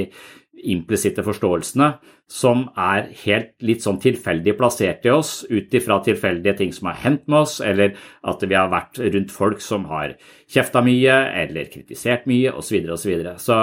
implisitte 0.70 1.24
forståelsene 1.26 1.94
som 2.32 2.64
er 2.80 3.10
helt 3.26 3.50
litt 3.66 3.84
sånn 3.84 4.00
tilfeldig 4.00 4.54
plassert 4.56 5.04
i 5.04 5.12
oss 5.12 5.42
ut 5.50 5.74
ifra 5.76 5.98
tilfeldige 6.06 6.54
ting 6.62 6.72
som 6.72 6.88
har 6.88 7.00
hendt 7.04 7.26
med 7.28 7.42
oss, 7.42 7.58
eller 7.60 7.98
at 8.28 8.46
vi 8.46 8.56
har 8.56 8.72
vært 8.72 9.02
rundt 9.04 9.34
folk 9.36 9.64
som 9.64 9.84
har 9.90 10.14
kjefta 10.52 10.84
mye 10.86 11.18
eller 11.42 11.68
kritisert 11.72 12.28
mye 12.32 12.54
osv. 12.56 12.78
Så, 12.88 12.98
så, 13.04 13.10
videre. 13.10 13.36
så 13.38 13.58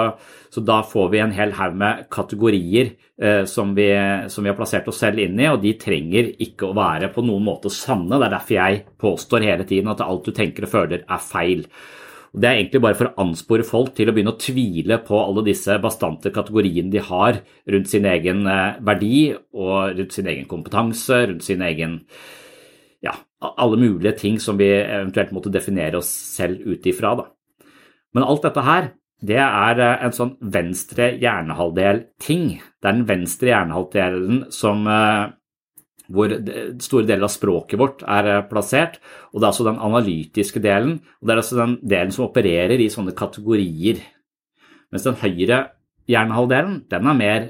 Så 0.53 0.61
da 0.65 0.81
får 0.85 1.09
vi 1.09 1.21
en 1.23 1.33
hel 1.33 1.55
haug 1.57 1.75
med 1.81 2.05
kategorier 2.13 2.93
eh, 3.21 3.43
som, 3.49 3.73
vi, 3.77 3.89
som, 4.29 4.43
vi, 4.43 4.51
har 4.51 4.57
plassert 4.57 4.87
oss 4.89 5.01
selv 5.01 5.21
inn 5.21 5.39
i, 5.39 5.49
og 5.49 5.63
de 5.65 5.73
trenger 5.81 6.33
ikke 6.37 6.69
å 6.69 6.77
være 6.77 7.09
på 7.15 7.25
noen 7.25 7.45
måte 7.49 7.73
sanne. 7.73 8.17
Det 8.17 8.29
er 8.29 8.35
derfor 8.37 8.59
jeg 8.59 8.83
påstår 9.01 9.49
hele 9.49 9.65
tiden 9.69 9.89
at 9.89 10.05
alt 10.05 10.29
du 10.29 10.35
tenker 10.35 10.69
og 10.69 10.73
føler 10.75 11.05
er 11.05 11.25
feil. 11.25 11.65
Og 12.33 12.41
Det 12.41 12.49
er 12.49 12.59
egentlig 12.59 12.81
bare 12.83 12.97
for 12.97 13.09
å 13.09 13.23
anspore 13.23 13.65
folk 13.65 13.95
til 13.97 14.09
å 14.09 14.13
begynne 14.13 14.35
å 14.35 14.41
tvile 14.41 14.99
på 15.05 15.17
alle 15.21 15.45
disse 15.47 15.79
bastante 15.81 16.29
kategoriene 16.33 16.91
de 16.93 17.01
har 17.01 17.41
rundt 17.65 17.89
sin 17.89 18.05
egen 18.05 18.45
eh, 18.45 18.77
verdi 18.85 19.31
og 19.33 19.97
rundt 19.97 20.13
sin 20.13 20.29
egen 20.29 20.45
kompetanse, 20.49 21.23
rundt 21.31 21.47
sin 21.47 21.63
egen 21.65 22.03
ja, 23.01 23.15
alle 23.41 23.79
mulige 23.79 24.13
ting 24.19 24.37
som 24.43 24.59
vi 24.59 24.69
eventuelt 24.69 25.33
måtte 25.33 25.53
definere 25.53 26.01
oss 26.01 26.11
selv 26.35 26.61
ut 26.67 26.85
ifra. 26.89 27.15
Men 28.13 28.25
alt 28.25 28.45
dette 28.45 28.65
her, 28.65 28.91
det 29.25 29.39
er 29.41 29.81
eh, 29.83 30.05
en 30.05 30.15
sånn 30.15 30.35
venstre 30.53 31.11
hjernehalvdel-ting. 31.19 32.47
Det 32.79 32.87
er 32.87 32.95
den 33.01 33.09
venstre 33.09 33.51
hjernehalvdelen 33.51 34.45
som 34.53 34.85
eh, 34.87 35.33
hvor 36.09 36.33
store 36.81 37.07
deler 37.07 37.27
av 37.27 37.33
språket 37.33 37.79
vårt 37.79 38.03
er 38.07 38.31
eh, 38.33 38.45
plassert. 38.49 38.97
Og 39.31 39.39
det 39.39 39.45
er 39.45 39.51
altså 39.51 39.67
den 39.67 39.81
analytiske 39.89 40.61
delen, 40.63 40.97
og 41.19 41.29
det 41.29 41.35
er 41.35 41.43
altså 41.43 41.59
den 41.61 41.77
delen 41.83 42.15
som 42.15 42.27
opererer 42.27 42.81
i 42.81 42.89
sånne 42.91 43.15
kategorier. 43.17 44.01
Mens 44.89 45.05
den 45.05 45.19
høyre 45.21 45.63
hjernehalvdelen, 46.09 46.83
den 46.89 47.09
er 47.11 47.17
mer 47.17 47.47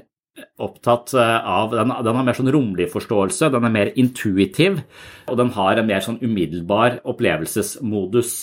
opptatt 0.60 1.14
eh, 1.18 1.36
av 1.56 1.72
den, 1.74 1.92
den, 2.04 2.16
har 2.16 2.26
mer 2.26 2.36
sånn 2.36 2.52
romlig 2.54 2.90
forståelse, 2.92 3.50
den 3.52 3.66
er 3.66 3.74
mer 3.74 3.92
intuitiv, 3.98 4.82
og 5.28 5.40
den 5.40 5.52
har 5.56 5.80
en 5.80 5.88
mer 5.88 6.04
sånn 6.04 6.20
umiddelbar 6.22 7.00
opplevelsesmodus. 7.08 8.34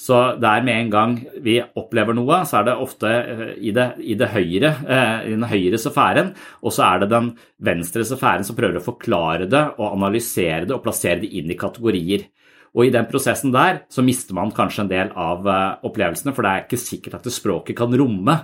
Så 0.00 0.16
der 0.40 0.62
med 0.64 0.78
en 0.80 0.90
gang 0.92 1.14
vi 1.44 1.58
opplever 1.60 2.16
noe, 2.16 2.40
så 2.48 2.60
er 2.60 2.68
det 2.70 2.76
ofte 2.80 3.10
eh, 3.10 3.42
i, 3.68 3.72
det, 3.76 3.86
i, 4.00 4.16
det 4.16 4.30
høyre, 4.32 4.72
eh, 4.88 5.26
i 5.28 5.34
den 5.34 5.44
høyre 5.50 5.80
sfæren, 5.80 6.32
og 6.64 6.72
så 6.72 6.86
er 6.86 7.02
det 7.02 7.10
den 7.12 7.28
venstre 7.68 8.06
sfæren 8.08 8.46
som 8.48 8.56
prøver 8.56 8.80
å 8.80 8.86
forklare 8.86 9.48
det 9.50 9.64
og 9.76 9.90
analysere 9.90 10.64
det 10.64 10.76
og 10.76 10.84
plassere 10.86 11.20
det 11.24 11.32
inn 11.36 11.52
i 11.52 11.58
kategorier. 11.60 12.24
Og 12.76 12.86
i 12.86 12.92
den 12.94 13.06
prosessen 13.10 13.52
der 13.54 13.82
så 13.90 14.02
mister 14.06 14.36
man 14.36 14.52
kanskje 14.54 14.84
en 14.84 14.90
del 14.90 15.12
av 15.18 15.46
eh, 15.50 15.86
opplevelsene, 15.86 16.34
for 16.36 16.46
det 16.46 16.50
er 16.50 16.66
ikke 16.66 16.78
sikkert 16.80 17.16
at 17.18 17.26
det 17.26 17.34
språket 17.34 17.78
kan 17.78 17.94
romme 17.98 18.36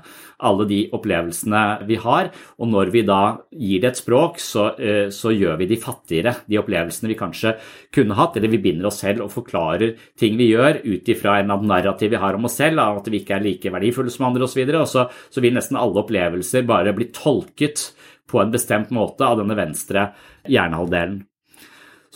alle 0.46 0.66
de 0.68 0.80
opplevelsene 0.96 1.62
vi 1.86 1.98
har. 2.02 2.32
Og 2.58 2.70
når 2.72 2.90
vi 2.94 3.04
da 3.06 3.20
gir 3.54 3.84
det 3.84 3.92
et 3.92 4.00
språk, 4.00 4.40
så, 4.42 4.68
eh, 4.82 5.06
så 5.14 5.30
gjør 5.34 5.60
vi 5.62 5.70
de 5.70 5.78
fattigere, 5.82 6.34
de 6.50 6.58
opplevelsene 6.60 7.12
vi 7.12 7.18
kanskje 7.18 7.54
kunne 7.94 8.18
hatt. 8.18 8.36
Eller 8.36 8.52
vi 8.52 8.62
binder 8.66 8.90
oss 8.90 9.00
selv 9.04 9.26
og 9.26 9.32
forklarer 9.36 9.94
ting 10.18 10.38
vi 10.40 10.50
gjør 10.50 10.82
ut 10.82 11.12
ifra 11.14 11.38
en 11.40 11.54
narrativ 11.66 12.10
vi 12.16 12.22
har 12.22 12.38
om 12.38 12.50
oss 12.50 12.58
selv, 12.58 12.82
at 12.82 13.06
vi 13.12 13.22
ikke 13.22 13.38
er 13.38 13.46
like 13.46 13.72
verdifulle 13.72 14.12
som 14.12 14.28
andre 14.30 14.48
osv. 14.48 14.64
Og, 14.66 14.88
så, 14.90 15.06
så 15.30 15.44
vil 15.44 15.54
nesten 15.56 15.78
alle 15.78 16.02
opplevelser 16.02 16.66
bare 16.66 16.94
bli 16.96 17.12
tolket 17.14 17.92
på 18.26 18.42
en 18.42 18.50
bestemt 18.50 18.90
måte 18.94 19.22
av 19.22 19.38
denne 19.38 19.54
venstre 19.58 20.10
hjernehalvdelen. 20.50 21.22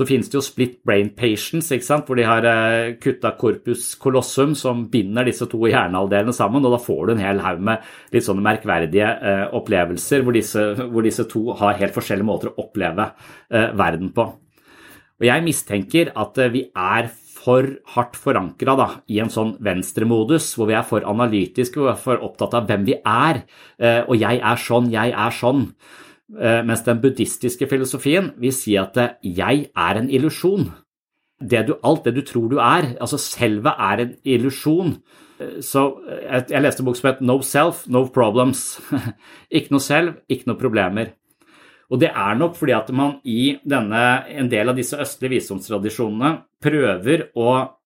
Så 0.01 0.07
finnes 0.09 0.31
det 0.33 0.39
jo 0.39 0.41
split 0.41 0.79
brain 0.89 1.11
patients, 1.13 1.69
hvor 1.69 2.17
de 2.17 2.25
har 2.25 2.47
eh, 2.49 2.95
kutta 3.05 3.35
corpus 3.37 3.91
colossum, 4.01 4.55
som 4.57 4.87
binder 4.89 5.27
disse 5.29 5.45
to 5.45 5.61
hjernehalvdelene 5.69 6.33
sammen. 6.33 6.65
og 6.65 6.73
Da 6.73 6.79
får 6.81 7.03
du 7.05 7.13
en 7.13 7.21
hel 7.21 7.43
haug 7.45 7.61
med 7.69 7.85
litt 8.15 8.25
sånne 8.25 8.47
merkverdige 8.47 9.11
eh, 9.11 9.45
opplevelser, 9.61 10.25
hvor 10.25 10.39
disse, 10.39 10.65
hvor 10.81 11.05
disse, 11.05 11.29
to 11.29 11.51
har 11.61 11.77
helt 11.77 11.93
forskjellige 11.93 12.31
måter 12.31 12.49
å 12.49 12.65
oppleve 12.65 13.11
eh, 13.53 13.69
verden 13.77 14.15
på. 14.17 14.31
Og 15.21 15.29
Jeg 15.29 15.45
mistenker 15.45 16.15
at 16.17 16.41
vi 16.49 16.65
er 16.73 17.13
for 17.13 17.69
hardt 17.93 18.17
forankra 18.17 19.03
i 19.13 19.21
en 19.21 19.29
sånn 19.33 19.59
venstremodus, 19.61 20.55
hvor 20.57 20.71
vi 20.71 20.81
er 20.81 20.87
for 20.89 21.05
analytiske 21.05 21.77
og 21.77 21.93
for 22.01 22.25
opptatt 22.25 22.57
av 22.57 22.71
hvem 22.71 22.89
vi 22.89 22.97
er. 23.05 23.43
Og 24.09 24.17
jeg 24.17 24.41
er 24.41 24.61
sånn, 24.61 24.89
jeg 24.93 25.13
er 25.13 25.37
sånn. 25.37 25.67
Eh, 26.39 26.61
mens 26.63 26.85
den 26.87 27.01
buddhistiske 27.03 27.67
filosofien 27.67 28.31
vil 28.39 28.53
si 28.55 28.77
at 28.79 28.99
eh, 29.01 29.17
jeg 29.25 29.67
er 29.75 29.99
en 29.99 30.11
illusjon. 30.11 30.71
alt 31.83 32.05
det 32.05 32.15
du 32.15 32.23
tror 32.23 32.49
du 32.49 32.59
er, 32.59 32.97
altså 33.01 33.19
selve 33.19 33.71
er 33.71 33.99
en 33.99 34.15
illusjon. 34.25 35.03
Eh, 35.41 35.61
så 35.61 35.99
jeg 36.51 36.63
leste 36.63 36.83
en 36.83 36.87
bok 36.87 36.97
som 36.97 37.11
het 37.11 37.21
No 37.21 37.41
Self, 37.43 37.89
No 37.89 38.07
Problems. 38.07 38.81
ikke 39.51 39.75
noe 39.75 39.81
selv, 39.81 40.15
ikke 40.29 40.47
noe 40.47 40.61
problemer. 40.61 41.17
Og 41.91 41.99
det 41.99 42.13
er 42.15 42.39
nok 42.39 42.55
fordi 42.55 42.73
at 42.73 42.91
man 42.95 43.19
i 43.25 43.59
denne, 43.67 44.25
en 44.31 44.49
del 44.49 44.69
av 44.69 44.77
disse 44.77 44.95
østlige 44.95 45.41
visdomstradisjonene 45.41 46.37
prøver 46.63 47.33
å 47.35 47.81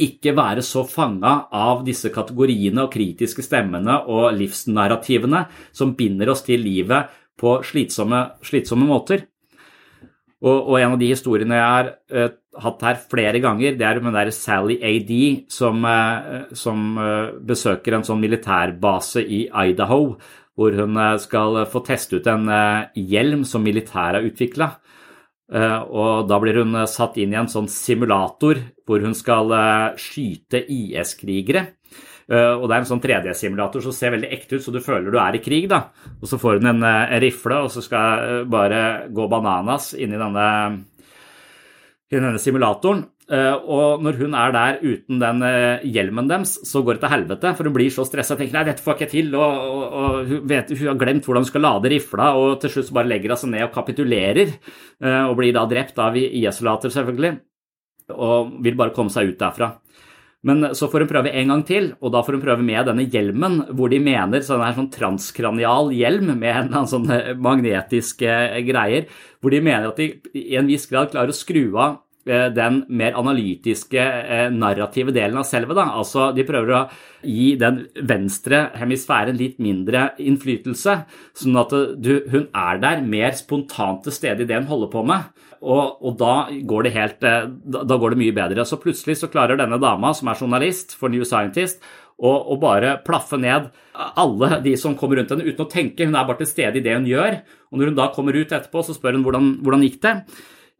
ikke 0.00 0.32
være 0.34 0.62
så 0.64 0.86
fanga 0.88 1.34
av 1.52 1.82
disse 1.84 2.08
kategoriene 2.10 2.86
og 2.86 2.94
kritiske 2.94 3.44
stemmene 3.44 3.98
og 4.08 4.32
livsnarrativene 4.38 5.44
som 5.76 5.92
binder 5.98 6.32
oss 6.32 6.46
til 6.46 6.64
livet 6.64 7.10
på 7.42 7.58
slitsomme, 7.66 8.22
slitsomme 8.46 8.86
måter. 8.88 9.26
Og, 10.42 10.56
og, 10.58 10.76
en 10.80 10.96
av 10.96 10.98
de 10.98 11.10
historiene 11.12 11.58
jeg 11.58 11.70
har 11.70 11.90
uh, 12.14 12.30
hatt 12.64 12.84
her 12.86 13.02
flere 13.10 13.38
ganger, 13.42 13.76
det 13.78 13.86
er 13.86 14.00
med 14.02 14.16
der 14.16 14.32
Sally 14.34 14.78
AD 14.82 15.12
som, 15.52 15.84
uh, 15.86 16.48
som 16.58 16.96
uh, 16.98 17.34
besøker 17.46 17.94
en 17.94 18.06
sånn 18.06 18.22
militærbase 18.22 19.22
i 19.22 19.44
Idaho, 19.46 20.16
hvor 20.58 20.74
hun 20.76 20.98
skal 21.22 21.62
få 21.72 21.80
teste 21.86 22.18
ut 22.20 22.26
en 22.28 22.50
hjelm 22.92 23.40
som 23.48 23.62
militæret 23.64 24.18
har 24.18 24.26
utvikla. 24.26 24.66
Og 25.48 26.26
da 26.28 26.36
blir 26.42 26.58
hun 26.60 26.76
satt 26.84 27.16
inn 27.22 27.32
i 27.32 27.38
en 27.40 27.48
sånn 27.48 27.70
simulator 27.72 28.60
hvor 28.84 29.00
hun 29.00 29.16
skal 29.16 29.48
skyte 29.96 30.60
IS-krigere. 30.60 31.64
Og 32.32 32.62
det 32.64 32.74
er 32.74 32.80
en 32.80 32.86
sånn 32.88 33.02
3D-simulator 33.02 33.82
som 33.84 33.92
ser 33.92 34.14
veldig 34.14 34.30
ekte 34.32 34.56
ut, 34.56 34.62
så 34.64 34.72
du 34.72 34.78
føler 34.80 35.12
du 35.12 35.18
er 35.20 35.36
i 35.36 35.42
krig. 35.44 35.66
da. 35.68 35.82
Og 36.16 36.30
så 36.30 36.38
får 36.40 36.62
hun 36.62 36.70
en, 36.70 36.86
en 36.86 37.20
rifle, 37.20 37.58
og 37.66 37.68
så 37.74 37.82
skal 37.84 38.46
bare 38.48 39.10
gå 39.12 39.26
bananas 39.28 39.90
inni 40.00 40.16
denne, 40.16 40.46
i 42.08 42.16
denne 42.16 42.40
simulatoren. 42.40 43.04
Eh, 43.32 43.54
og 43.70 44.02
når 44.04 44.18
hun 44.18 44.34
er 44.36 44.50
der 44.52 44.80
uten 44.82 45.20
den 45.22 45.44
eh, 45.46 45.84
hjelmen 45.88 46.26
deres, 46.28 46.56
så 46.68 46.82
går 46.82 46.98
det 46.98 47.04
til 47.04 47.12
helvete. 47.14 47.52
For 47.56 47.68
hun 47.68 47.76
blir 47.76 47.92
så 47.94 48.04
stressa 48.04 48.34
og 48.34 48.42
tenker 48.42 48.58
nei, 48.58 48.64
dette 48.68 48.84
får 48.84 48.96
jeg 48.96 49.08
ikke 49.08 49.14
til. 49.14 49.30
Og, 49.38 49.62
og, 49.68 49.84
og 50.00 50.32
hun, 50.32 50.42
vet, 50.50 50.72
hun, 50.74 50.90
har 50.90 50.98
glemt 51.00 51.28
hvordan 51.28 51.46
hun 51.46 51.52
skal 51.52 51.64
lade 51.64 51.92
rifla, 51.94 52.32
og 52.38 52.58
til 52.62 52.74
slutt 52.74 52.92
bare 52.98 53.10
legger 53.12 53.32
hun 53.32 53.42
seg 53.44 53.54
ned 53.54 53.66
og 53.68 53.72
kapitulerer. 53.76 54.52
Eh, 55.00 55.22
og 55.22 55.38
blir 55.38 55.54
da 55.56 55.64
drept 55.70 56.02
av 56.02 56.18
IS-soldater, 56.18 56.92
selvfølgelig. 56.92 57.32
Og 58.12 58.58
vil 58.66 58.76
bare 58.76 58.94
komme 58.96 59.14
seg 59.14 59.30
ut 59.30 59.40
derfra. 59.40 59.70
Men 60.42 60.72
så 60.74 60.88
får 60.90 61.04
hun 61.04 61.10
prøve 61.12 61.30
en 61.38 61.52
gang 61.52 61.60
til, 61.66 61.92
og 62.02 62.14
da 62.14 62.22
får 62.26 62.36
hun 62.36 62.42
prøve 62.42 62.66
med 62.66 62.88
denne 62.88 63.04
hjelmen, 63.06 63.60
hvor 63.78 63.92
de 63.92 64.00
mener 64.02 64.42
sånn 64.42 64.64
her 64.64 64.74
sånn 64.74 64.90
transkranial 64.90 65.92
hjelm 65.94 66.32
med 66.34 66.74
en 66.74 66.88
sånn 66.90 67.06
magnetiske 67.38 68.38
greier, 68.66 69.06
hvor 69.38 69.54
de 69.54 69.62
mener 69.62 69.92
at 69.92 70.02
de 70.02 70.08
i 70.34 70.56
en 70.58 70.66
viss 70.66 70.88
grad 70.90 71.12
klarer 71.14 71.30
å 71.30 71.36
skru 71.36 71.68
av 71.76 72.00
Eh, 72.24 72.52
den 72.54 72.84
mer 72.88 73.16
analytiske, 73.18 73.98
eh, 73.98 74.50
narrative 74.50 75.10
delen 75.10 75.38
av 75.38 75.42
selve. 75.42 75.74
Da. 75.74 75.88
Altså, 75.98 76.32
de 76.32 76.44
prøver 76.44 76.70
å 76.70 76.90
gi 77.26 77.56
den 77.58 77.88
venstre 77.98 78.70
hemisfæren 78.78 79.36
litt 79.36 79.58
mindre 79.58 80.12
innflytelse, 80.22 81.04
sånn 81.34 81.58
at 81.58 81.74
du, 81.98 82.22
hun 82.30 82.46
er 82.54 82.78
der 82.78 83.02
mer 83.02 83.32
spontant 83.32 84.04
til 84.04 84.12
stede 84.12 84.42
i 84.42 84.46
det 84.46 84.54
hun 84.54 84.70
holder 84.70 84.92
på 84.92 85.02
med. 85.04 85.34
Og, 85.62 85.98
og 86.02 86.14
da, 86.18 86.34
går 86.50 86.86
det 86.86 86.94
helt, 86.96 87.26
eh, 87.26 87.48
da, 87.48 87.96
går 87.96 88.14
det 88.14 88.20
mye 88.24 88.36
bedre. 88.36 88.66
Så 88.66 88.80
plutselig 88.82 89.20
så 89.20 89.30
klarer 89.30 89.60
denne 89.60 89.78
dama, 89.82 90.10
som 90.18 90.30
er 90.30 90.40
journalist 90.40 90.96
for 90.98 91.12
New 91.12 91.26
Scientist, 91.28 91.84
å, 92.22 92.54
bare 92.60 92.96
plaffe 93.02 93.38
ned 93.40 93.70
alle 93.94 94.60
de 94.62 94.76
som 94.78 94.94
kommer 94.98 95.18
rundt 95.18 95.32
henne 95.34 95.46
uten 95.46 95.64
å 95.64 95.70
tenke. 95.70 96.06
Hun 96.06 96.14
er 96.18 96.26
bare 96.28 96.42
til 96.42 96.50
stede 96.50 96.78
i 96.78 96.84
det 96.84 96.94
hun 96.94 97.08
gjør. 97.08 97.40
Og 97.72 97.80
når 97.80 97.90
hun 97.90 97.98
da 97.98 98.10
kommer 98.14 98.36
ut 98.36 98.52
etterpå, 98.52 98.84
så 98.86 98.94
spør 98.94 99.16
hun 99.18 99.24
hvordan, 99.26 99.54
hvordan 99.64 99.86
gikk 99.86 100.02
det 100.04 100.16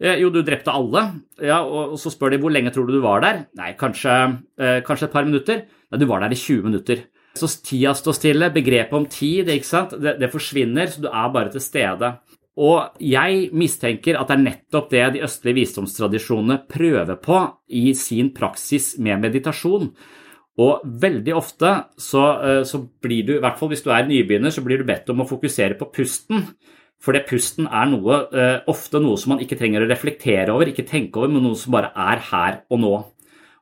Eh, 0.02 0.18
jo, 0.18 0.32
du 0.34 0.40
drepte 0.42 0.72
alle. 0.74 1.04
Ja, 1.38 1.60
og 1.62 1.94
så 2.00 2.10
spør 2.10 2.34
de 2.34 2.40
hvor 2.42 2.52
lenge 2.52 2.72
tror 2.74 2.88
du 2.88 2.96
du 2.96 3.02
var 3.04 3.22
der? 3.22 3.44
Nei, 3.58 3.72
kanskje, 3.78 4.16
eh, 4.58 4.80
kanskje 4.82 5.06
et 5.06 5.14
par 5.14 5.26
minutter. 5.28 5.62
Nei, 5.92 6.00
du 6.00 6.08
var 6.10 6.24
der 6.24 6.34
i 6.34 6.38
20 6.38 6.66
minutter. 6.66 7.04
Så 7.38 7.46
tida 7.62 7.94
står 7.94 8.16
stille. 8.18 8.50
Begrepet 8.52 8.98
om 8.98 9.06
tid 9.06 9.48
ikke 9.52 9.68
sant? 9.68 9.94
Det, 9.94 10.18
det 10.20 10.32
forsvinner, 10.32 10.90
så 10.90 11.04
du 11.04 11.08
er 11.08 11.30
bare 11.32 11.52
til 11.54 11.62
stede. 11.62 12.16
Og 12.60 12.98
jeg 13.00 13.46
mistenker 13.56 14.18
at 14.20 14.28
det 14.28 14.34
er 14.36 14.42
nettopp 14.42 14.90
det 14.92 15.04
de 15.14 15.22
østlige 15.24 15.62
visdomstradisjonene 15.62 16.58
prøver 16.68 17.16
på 17.22 17.38
i 17.72 17.94
sin 17.96 18.28
praksis 18.36 18.98
med 19.00 19.22
meditasjon. 19.22 19.88
Og 20.60 20.82
veldig 20.84 21.32
ofte 21.32 21.70
så, 21.96 22.24
eh, 22.44 22.62
så 22.68 22.82
blir 23.00 23.24
du, 23.24 23.32
i 23.36 23.40
hvert 23.40 23.56
fall 23.56 23.72
hvis 23.72 23.84
du 23.84 23.90
er 23.90 24.04
nybegynner, 24.04 24.52
så 24.52 24.60
blir 24.60 24.78
du 24.78 24.84
bedt 24.84 25.08
om 25.08 25.24
å 25.24 25.28
fokusere 25.28 25.78
på 25.80 25.88
pusten. 25.96 26.44
For 27.00 27.16
det 27.16 27.24
pusten 27.26 27.66
er 27.66 27.88
noe, 27.88 28.28
eh, 28.36 28.60
ofte 28.68 29.00
noe 29.00 29.16
som 29.16 29.32
man 29.32 29.40
ikke 29.40 29.58
trenger 29.58 29.82
å 29.82 29.88
reflektere 29.88 30.52
over, 30.52 30.66
ikke 30.66 30.86
tenke 30.86 31.16
over, 31.16 31.28
men 31.28 31.42
noe 31.42 31.56
som 31.56 31.72
bare 31.72 31.90
er 31.96 32.18
her 32.18 32.62
og 32.70 32.78
nå. 32.78 32.94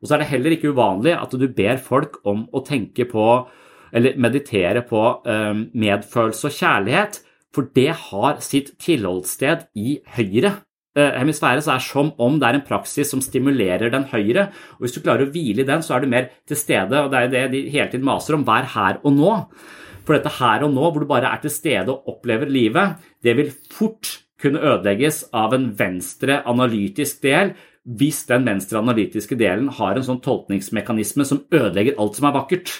Og 0.02 0.08
så 0.08 0.14
er 0.14 0.18
det 0.18 0.32
heller 0.32 0.50
ikke 0.50 0.74
uvanlig 0.74 1.14
at 1.14 1.30
du 1.30 1.46
ber 1.46 1.78
folk 1.78 2.18
om 2.26 2.48
å 2.52 2.64
tenke 2.66 3.06
på, 3.06 3.46
eller 3.92 4.18
meditere 4.18 4.82
på 4.82 5.22
eh, 5.26 5.54
medfølelse 5.54 6.50
og 6.50 6.58
kjærlighet, 6.58 7.20
for 7.54 7.70
det 7.76 7.90
har 8.06 8.40
sitt 8.44 8.72
tilholdssted 8.82 9.66
i 9.78 9.98
høyre 10.16 10.52
eh, 10.96 11.16
hemisfære. 11.18 11.64
Så 11.64 11.74
er 11.74 11.82
det 11.82 11.88
som 11.88 12.12
om 12.22 12.38
det 12.40 12.48
er 12.48 12.60
en 12.60 12.66
praksis 12.66 13.10
som 13.10 13.22
stimulerer 13.24 13.92
den 13.92 14.06
høyre. 14.12 14.48
Og 14.78 14.86
hvis 14.86 14.96
du 14.96 15.02
klarer 15.02 15.26
å 15.26 15.34
hvile 15.34 15.64
i 15.64 15.68
den, 15.68 15.84
så 15.84 15.96
er 15.96 16.04
du 16.04 16.12
mer 16.12 16.30
til 16.48 16.58
stede, 16.58 17.04
og 17.04 17.12
det 17.12 17.20
er 17.20 17.34
det 17.34 17.44
de 17.54 17.66
hele 17.72 17.90
tiden 17.90 18.06
maser 18.06 18.38
om, 18.38 18.46
vær 18.46 18.70
her 18.76 19.02
og 19.02 19.14
nå. 19.16 19.36
For 20.06 20.16
dette 20.16 20.32
her 20.38 20.66
og 20.66 20.74
nå, 20.74 20.86
hvor 20.88 21.02
du 21.02 21.10
bare 21.10 21.30
er 21.30 21.42
til 21.42 21.52
stede 21.54 21.92
og 21.92 22.08
opplever 22.10 22.50
livet, 22.50 22.98
det 23.22 23.36
vil 23.38 23.52
fort 23.72 24.18
kunne 24.40 24.62
ødelegges 24.64 25.26
av 25.36 25.52
en 25.52 25.68
venstre 25.76 26.40
analytisk 26.48 27.20
del 27.26 27.52
hvis 27.84 28.22
den 28.28 28.44
venstre 28.46 28.80
analytiske 28.80 29.36
delen 29.40 29.70
har 29.76 29.96
en 29.96 30.06
sånn 30.06 30.20
tolkningsmekanisme 30.24 31.26
som 31.28 31.42
ødelegger 31.52 31.98
alt 32.00 32.18
som 32.18 32.28
er 32.28 32.36
vakkert 32.36 32.72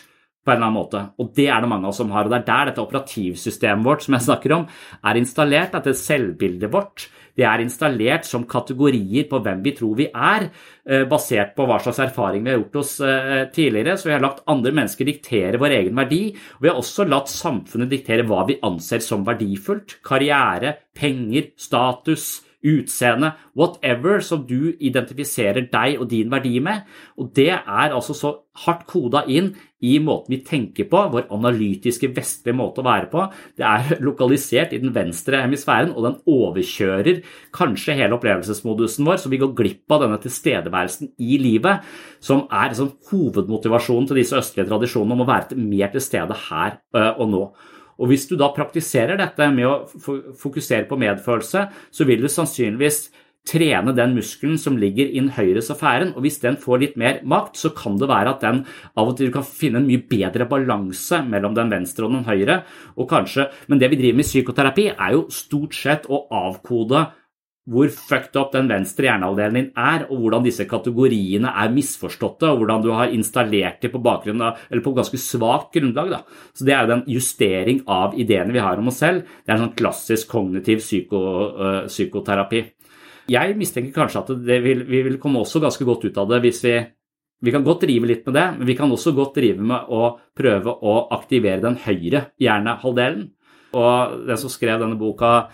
på 0.44 0.52
en 0.52 0.56
eller 0.56 0.68
annen 0.70 0.78
måte. 0.78 1.04
Og 1.20 1.32
det 1.36 1.48
er 1.52 1.62
det 1.62 1.70
mange 1.70 1.86
av 1.86 1.92
oss 1.92 2.00
som 2.00 2.12
har. 2.14 2.26
Og 2.26 2.32
det 2.32 2.40
er 2.42 2.48
der 2.48 2.70
dette 2.70 2.84
operativsystemet 2.84 3.86
vårt 3.86 4.04
som 4.06 4.16
jeg 4.16 4.26
snakker 4.28 4.56
om, 4.56 4.68
er 5.04 5.20
installert. 5.20 5.74
Dette 5.76 5.96
selvbildet 5.98 6.72
vårt 6.72 7.10
det 7.38 7.46
er 7.46 7.62
installert 7.62 8.26
som 8.28 8.46
kategorier 8.48 9.28
på 9.30 9.40
hvem 9.40 9.62
vi 9.64 9.72
tror 9.76 9.94
vi 9.98 10.08
er, 10.10 10.48
eh, 10.84 11.06
basert 11.08 11.54
på 11.56 11.66
hva 11.68 11.78
slags 11.80 12.02
erfaring 12.02 12.44
vi 12.44 12.50
har 12.50 12.58
gjort 12.58 12.80
oss 12.82 12.92
eh, 13.00 13.46
tidligere. 13.54 13.96
Så 13.96 14.10
vi 14.10 14.14
har 14.16 14.24
latt 14.24 14.42
andre 14.50 14.72
mennesker 14.76 15.08
diktere 15.08 15.60
vår 15.60 15.76
egen 15.78 15.96
verdi. 15.96 16.22
Og 16.58 16.66
vi 16.66 16.68
har 16.68 16.80
også 16.80 17.08
latt 17.08 17.32
samfunnet 17.32 17.90
diktere 17.92 18.26
hva 18.28 18.44
vi 18.48 18.58
anser 18.66 19.00
som 19.04 19.24
verdifullt. 19.24 20.00
Karriere, 20.04 20.76
penger, 20.96 21.52
status 21.56 22.42
utseende, 22.66 23.32
whatever 23.56 24.20
som 24.24 24.44
du 24.46 24.74
identifiserer 24.76 25.68
deg 25.72 26.00
og 26.00 26.10
din 26.10 26.30
verdi 26.32 26.58
med. 26.62 26.84
Og 27.16 27.32
det 27.36 27.52
er 27.54 27.94
altså 27.94 28.16
så 28.16 28.34
hardt 28.64 28.84
koda 28.90 29.22
inn 29.30 29.54
i 29.80 29.94
måten 30.02 30.34
vi 30.34 30.40
tenker 30.44 30.84
på, 30.90 31.00
vår 31.14 31.30
analytiske, 31.32 32.10
vestlige 32.12 32.56
måte 32.56 32.82
å 32.82 32.86
være 32.86 33.08
på. 33.12 33.24
Det 33.56 33.64
er 33.64 33.94
lokalisert 34.08 34.74
i 34.76 34.82
den 34.82 34.92
venstre 34.96 35.40
hemisfæren, 35.44 35.94
og 35.94 36.04
den 36.04 36.18
overkjører 36.28 37.22
kanskje 37.56 37.96
hele 38.02 38.18
opplevelsesmodusen 38.18 39.08
vår, 39.08 39.22
så 39.22 39.32
vi 39.32 39.40
går 39.40 39.56
glipp 39.56 39.96
av 39.96 40.04
denne 40.04 40.20
tilstedeværelsen 40.20 41.14
i 41.16 41.40
livet, 41.40 41.86
som 42.20 42.44
er 42.52 42.72
liksom 42.74 42.92
hovedmotivasjonen 43.10 44.10
til 44.10 44.20
disse 44.20 44.36
østlige 44.36 44.68
tradisjonene 44.68 45.16
om 45.16 45.24
å 45.24 45.30
være 45.32 45.56
mer 45.60 45.92
til 45.94 46.04
stede 46.04 46.36
her 46.50 46.80
og 47.16 47.28
nå. 47.30 47.44
Og 48.00 48.10
hvis 48.10 48.26
du 48.30 48.36
da 48.40 48.50
praktiserer 48.56 49.20
dette 49.20 49.50
med 49.52 49.68
å 49.68 49.74
fokusere 50.40 50.88
på 50.88 50.98
medfølelse, 51.00 51.66
så 51.92 52.08
vil 52.08 52.24
du 52.24 52.30
sannsynligvis 52.32 53.10
trene 53.48 53.94
den 53.96 54.12
muskelen 54.14 54.58
som 54.60 54.76
ligger 54.78 55.08
i 55.08 55.18
den 55.18 55.30
høyre 55.34 55.62
sfæren, 55.64 56.12
og 56.14 56.24
hvis 56.24 56.40
den 56.42 56.58
får 56.60 56.82
litt 56.82 56.98
mer 57.00 57.20
makt, 57.24 57.56
så 57.56 57.72
kan 57.76 57.96
det 58.00 58.10
være 58.10 58.34
at 58.34 58.44
den 58.44 58.60
av 58.94 59.08
og 59.10 59.16
til 59.18 59.32
kan 59.32 59.46
finne 59.46 59.80
en 59.80 59.88
mye 59.88 60.02
bedre 60.10 60.46
balanse 60.50 61.22
mellom 61.26 61.56
den 61.56 61.72
venstre 61.72 62.06
og 62.06 62.14
den 62.18 62.28
høyre. 62.28 62.62
og 62.96 63.08
kanskje, 63.08 63.48
Men 63.68 63.78
det 63.78 63.90
vi 63.90 63.96
driver 63.96 64.16
med 64.16 64.24
i 64.24 64.28
psykoterapi, 64.28 64.86
er 64.98 65.12
jo 65.12 65.28
stort 65.30 65.74
sett 65.74 66.06
å 66.08 66.26
avkode 66.30 67.06
hvor 67.68 67.90
fucked 67.92 68.36
up 68.40 68.54
den 68.54 68.70
venstre 68.70 69.06
hjernehalvdelen 69.06 69.56
din 69.58 69.68
er, 69.78 70.06
og 70.08 70.22
hvordan 70.22 70.44
disse 70.46 70.64
kategoriene 70.68 71.52
er 71.52 71.72
misforståtte, 71.74 72.48
og 72.48 72.62
hvordan 72.62 72.84
du 72.84 72.90
har 72.96 73.12
installert 73.14 73.82
dem 73.82 73.92
på, 73.92 74.00
av, 74.08 74.24
eller 74.70 74.84
på 74.84 74.94
ganske 74.96 75.20
svakt 75.20 75.74
grunnlag. 75.76 76.10
Da. 76.14 76.20
Så 76.56 76.64
Det 76.64 76.74
er 76.74 76.82
jo 76.82 76.92
den 76.94 77.04
justering 77.06 77.82
av 77.86 78.16
ideene 78.18 78.54
vi 78.56 78.64
har 78.64 78.80
om 78.80 78.88
oss 78.88 79.02
selv. 79.04 79.26
Det 79.44 79.52
er 79.52 79.58
en 79.58 79.66
sånn 79.68 79.76
klassisk 79.78 80.32
kognitiv 80.32 80.80
psyko, 80.80 81.20
uh, 81.54 81.82
psykoterapi. 81.86 82.64
Jeg 83.30 83.54
mistenker 83.58 83.94
kanskje 83.94 84.24
at 84.24 84.32
vil, 84.64 84.86
vi 84.88 85.04
vil 85.06 85.20
komme 85.22 85.44
også 85.44 85.60
ganske 85.62 85.84
godt 85.86 86.08
ut 86.08 86.18
av 86.18 86.32
det 86.32 86.40
hvis 86.46 86.64
vi 86.64 86.78
vi 87.40 87.52
kan 87.54 87.64
godt 87.64 87.86
drive 87.86 88.04
litt 88.04 88.26
med 88.28 88.34
det, 88.36 88.46
men 88.58 88.68
vi 88.68 88.76
kan 88.76 88.90
også 88.92 89.14
godt 89.16 89.38
drive 89.38 89.64
med 89.64 89.88
å 89.88 90.18
prøve 90.36 90.74
å 90.84 90.96
aktivere 91.16 91.62
den 91.62 91.78
høyre 91.86 92.26
hjernehalvdelen. 92.40 93.30
Og 93.80 94.26
den 94.28 94.40
som 94.40 94.52
skrev 94.52 94.82
denne 94.82 94.98
boka, 95.00 95.48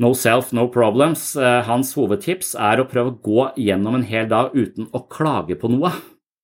No 0.00 0.14
Self, 0.16 0.54
No 0.56 0.66
Problems. 0.72 1.34
Eh, 1.36 1.60
hans 1.66 1.92
hovedtips 1.92 2.54
er 2.56 2.80
å 2.80 2.88
prøve 2.88 3.12
å 3.12 3.18
gå 3.20 3.42
gjennom 3.60 3.98
en 3.98 4.06
hel 4.08 4.30
dag 4.30 4.54
uten 4.56 4.88
å 4.96 5.04
klage 5.12 5.58
på 5.60 5.68
noe. 5.68 5.92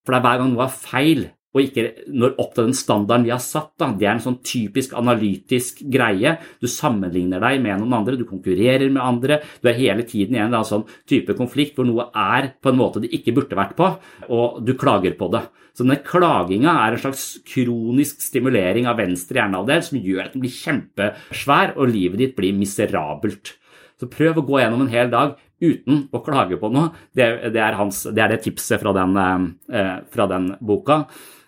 For 0.05 0.12
det 0.12 0.21
er 0.21 0.27
hver 0.27 0.42
gang 0.42 0.53
noe 0.53 0.66
er 0.66 0.75
feil 0.77 1.23
og 1.57 1.62
ikke 1.64 1.87
når 2.12 2.35
opp 2.42 2.53
til 2.53 2.69
den 2.69 2.77
standarden 2.77 3.25
vi 3.25 3.33
har 3.33 3.40
satt. 3.40 3.73
Da. 3.81 3.88
Det 3.97 4.05
er 4.05 4.14
en 4.14 4.25
sånn 4.27 4.38
typisk 4.45 4.92
analytisk 4.99 5.81
greie. 5.92 6.37
Du 6.61 6.69
sammenligner 6.69 7.40
deg 7.40 7.62
med 7.64 7.81
noen 7.81 7.97
andre, 8.03 8.19
du 8.21 8.27
konkurrerer 8.29 8.90
med 8.90 9.01
andre. 9.01 9.40
Du 9.64 9.71
er 9.71 9.79
hele 9.81 10.05
tiden 10.05 10.37
i 10.37 10.42
en 10.45 10.57
sånn 10.69 10.85
type 11.09 11.37
konflikt 11.38 11.79
hvor 11.79 11.88
noe 11.88 12.11
er 12.12 12.53
på 12.61 12.73
en 12.73 12.81
måte 12.81 13.01
det 13.01 13.14
ikke 13.16 13.35
burde 13.38 13.57
vært 13.57 13.77
på, 13.79 13.88
og 14.29 14.61
du 14.66 14.77
klager 14.77 15.16
på 15.16 15.31
det. 15.33 15.47
Så 15.77 15.85
denne 15.85 16.01
klaginga 16.05 16.73
er 16.85 16.95
en 16.95 17.03
slags 17.03 17.25
kronisk 17.49 18.23
stimulering 18.25 18.88
av 18.88 19.01
venstre 19.01 19.40
hjernehalvdel 19.40 19.83
som 19.85 20.01
gjør 20.01 20.23
at 20.25 20.37
den 20.37 20.45
blir 20.45 20.55
kjempesvær, 20.55 21.75
og 21.77 21.92
livet 21.92 22.23
ditt 22.23 22.37
blir 22.37 22.57
miserabelt. 22.57 23.57
Så 24.01 24.09
prøv 24.12 24.40
å 24.40 24.45
gå 24.45 24.61
gjennom 24.61 24.85
en 24.85 24.92
hel 24.92 25.12
dag 25.12 25.37
uten 25.61 26.07
å 26.12 26.21
klage 26.25 26.59
på 26.61 26.71
noe. 26.73 26.90
Det, 27.16 27.29
det, 27.53 27.61
er, 27.61 27.77
hans, 27.79 28.03
det 28.09 28.25
er, 28.25 28.35
det 28.35 28.42
tipset 28.45 28.81
fra 28.81 28.92
den, 28.97 29.16
eh, 29.73 29.95
fra 30.12 30.29
den 30.33 30.51
boka. 30.61 31.05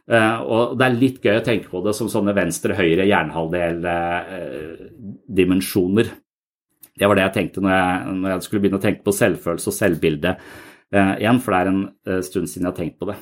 Eh, 0.08 0.38
og 0.40 0.78
det 0.80 0.86
er 0.86 0.94
litt 0.96 1.24
gøy 1.24 1.36
å 1.40 1.44
tenke 1.44 1.68
på 1.72 1.84
det 1.84 1.94
som 1.96 2.08
sånne 2.12 2.32
venstre-høyre 2.36 3.04
hjernehalvdel-dimensjoner. 3.10 6.06
Eh, 6.08 6.12
det 6.98 7.06
var 7.06 7.14
det 7.14 7.24
jeg 7.28 7.36
tenkte 7.36 7.60
når 7.62 7.72
jeg, 7.74 7.88
når 8.18 8.28
jeg, 8.32 8.42
skulle 8.46 8.62
begynne 8.64 8.80
å 8.80 8.86
tenke 8.88 9.06
på 9.06 9.12
selvfølelse 9.14 9.68
og 9.70 9.76
selvbilde 9.76 10.30
eh, 10.34 11.12
igjen, 11.20 11.40
for 11.44 11.50
det 11.52 11.58
er 11.58 11.68
en 11.72 11.82
eh, 12.08 12.22
stund 12.26 12.46
siden 12.50 12.64
jeg 12.66 12.72
har 12.72 12.80
tenkt 12.80 12.98
på 12.98 13.06
det. 13.12 13.18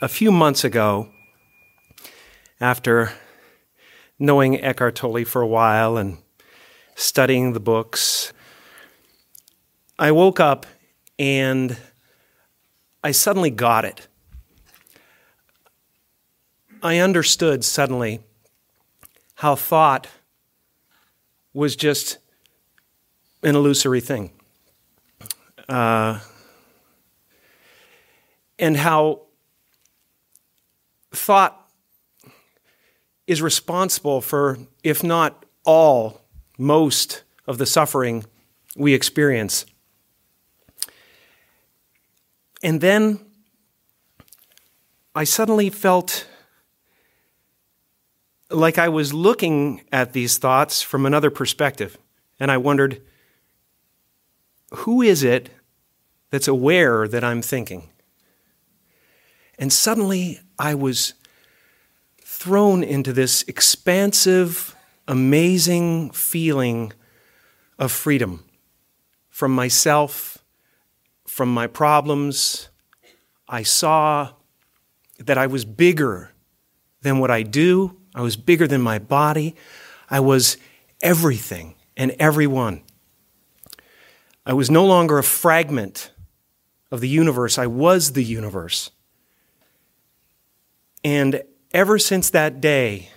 a 0.00 0.08
few 0.08 0.32
months 0.32 0.64
ago, 0.64 1.08
after 2.60 3.12
knowing 4.18 4.56
Eckhart 4.56 4.94
Tolle 4.94 5.24
for 5.24 5.42
a 5.42 5.46
while 5.46 5.98
and 5.98 6.18
studying 6.94 7.52
the 7.52 7.60
books. 7.60 8.32
I 10.00 10.12
woke 10.12 10.40
up 10.40 10.64
and 11.18 11.76
I 13.04 13.10
suddenly 13.10 13.50
got 13.50 13.84
it. 13.84 14.08
I 16.82 16.96
understood 16.96 17.66
suddenly 17.66 18.20
how 19.34 19.56
thought 19.56 20.06
was 21.52 21.76
just 21.76 22.16
an 23.42 23.54
illusory 23.54 24.00
thing. 24.00 24.30
Uh, 25.68 26.20
and 28.58 28.78
how 28.78 29.20
thought 31.12 31.70
is 33.26 33.42
responsible 33.42 34.22
for, 34.22 34.58
if 34.82 35.04
not 35.04 35.44
all, 35.66 36.22
most 36.56 37.22
of 37.46 37.58
the 37.58 37.66
suffering 37.66 38.24
we 38.74 38.94
experience. 38.94 39.66
And 42.62 42.80
then 42.80 43.20
I 45.14 45.24
suddenly 45.24 45.70
felt 45.70 46.26
like 48.50 48.78
I 48.78 48.88
was 48.88 49.14
looking 49.14 49.82
at 49.92 50.12
these 50.12 50.38
thoughts 50.38 50.82
from 50.82 51.06
another 51.06 51.30
perspective. 51.30 51.96
And 52.38 52.50
I 52.50 52.56
wondered, 52.56 53.02
who 54.70 55.02
is 55.02 55.22
it 55.22 55.50
that's 56.30 56.48
aware 56.48 57.08
that 57.08 57.24
I'm 57.24 57.42
thinking? 57.42 57.90
And 59.58 59.72
suddenly 59.72 60.40
I 60.58 60.74
was 60.74 61.14
thrown 62.22 62.82
into 62.82 63.12
this 63.12 63.42
expansive, 63.42 64.74
amazing 65.06 66.10
feeling 66.10 66.92
of 67.78 67.92
freedom 67.92 68.44
from 69.28 69.54
myself, 69.54 70.39
from 71.40 71.54
my 71.54 71.66
problems. 71.66 72.68
I 73.48 73.62
saw 73.62 74.32
that 75.18 75.38
I 75.38 75.46
was 75.46 75.64
bigger 75.64 76.32
than 77.00 77.18
what 77.18 77.30
I 77.30 77.44
do, 77.44 77.96
I 78.14 78.20
was 78.20 78.36
bigger 78.36 78.66
than 78.66 78.82
my 78.82 78.98
body, 78.98 79.56
I 80.10 80.20
was 80.20 80.58
everything 81.00 81.76
and 81.96 82.14
everyone. 82.18 82.82
I 84.44 84.52
was 84.52 84.70
no 84.70 84.84
longer 84.84 85.16
a 85.16 85.22
fragment 85.22 86.12
of 86.90 87.00
the 87.00 87.08
universe, 87.08 87.56
I 87.56 87.68
was 87.68 88.12
the 88.12 88.22
universe. 88.22 88.90
And 91.02 91.42
ever 91.72 91.98
since 91.98 92.28
that 92.28 92.60
day, 92.60 93.08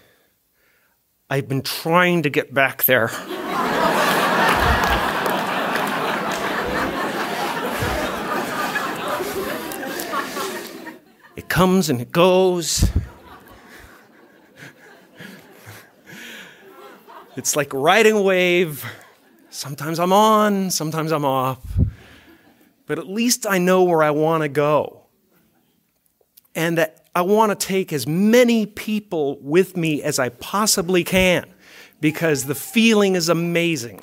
I've 1.30 1.50
been 1.50 1.62
trying 1.62 2.24
to 2.24 2.30
get 2.30 2.54
back 2.54 2.86
there. 2.86 3.12
comes 11.54 11.88
and 11.88 12.02
it 12.02 12.12
goes. 12.12 12.90
It's 17.36 17.56
like 17.56 17.72
riding 17.72 18.14
a 18.14 18.22
wave. 18.24 18.84
Sometimes 19.52 20.00
I'm 20.00 20.12
on, 20.12 20.72
sometimes 20.72 21.12
I'm 21.12 21.24
off. 21.24 21.60
But 22.88 22.98
at 22.98 23.08
least 23.08 23.46
I 23.48 23.60
know 23.60 23.84
where 23.84 24.02
I 24.02 24.10
want 24.10 24.42
to 24.42 24.50
go. 24.50 25.04
And 26.56 26.80
that 26.80 27.06
I 27.14 27.22
want 27.22 27.52
to 27.52 27.68
take 27.68 27.94
as 27.94 28.08
many 28.08 28.66
people 28.66 29.38
with 29.40 29.78
me 29.78 30.02
as 30.02 30.18
I 30.18 30.30
possibly 30.30 31.04
can 31.04 31.46
because 32.02 32.46
the 32.46 32.56
feeling 32.56 33.14
is 33.14 33.30
amazing. 33.30 34.02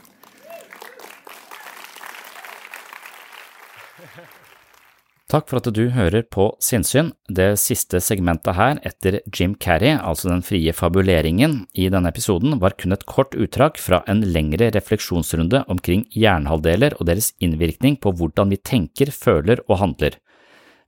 Takk 5.30 5.46
for 5.46 5.60
at 5.60 5.68
du 5.70 5.84
hører 5.94 6.24
på 6.26 6.48
Sinnsyn. 6.58 7.12
Det 7.30 7.52
siste 7.62 8.00
segmentet 8.02 8.56
her 8.58 8.80
etter 8.82 9.20
Jim 9.30 9.52
Carrey, 9.62 9.92
altså 9.94 10.26
den 10.26 10.42
frie 10.42 10.72
fabuleringen, 10.74 11.68
i 11.70 11.86
denne 11.92 12.10
episoden 12.10 12.56
var 12.58 12.74
kun 12.74 12.96
et 12.96 13.04
kort 13.06 13.36
utdrag 13.38 13.78
fra 13.78 14.00
en 14.10 14.24
lengre 14.26 14.72
refleksjonsrunde 14.74 15.62
omkring 15.70 16.02
hjernehalvdeler 16.18 16.98
og 16.98 17.06
deres 17.12 17.30
innvirkning 17.38 18.00
på 18.02 18.10
hvordan 18.18 18.50
vi 18.50 18.58
tenker, 18.58 19.14
føler 19.14 19.62
og 19.68 19.78
handler. 19.84 20.18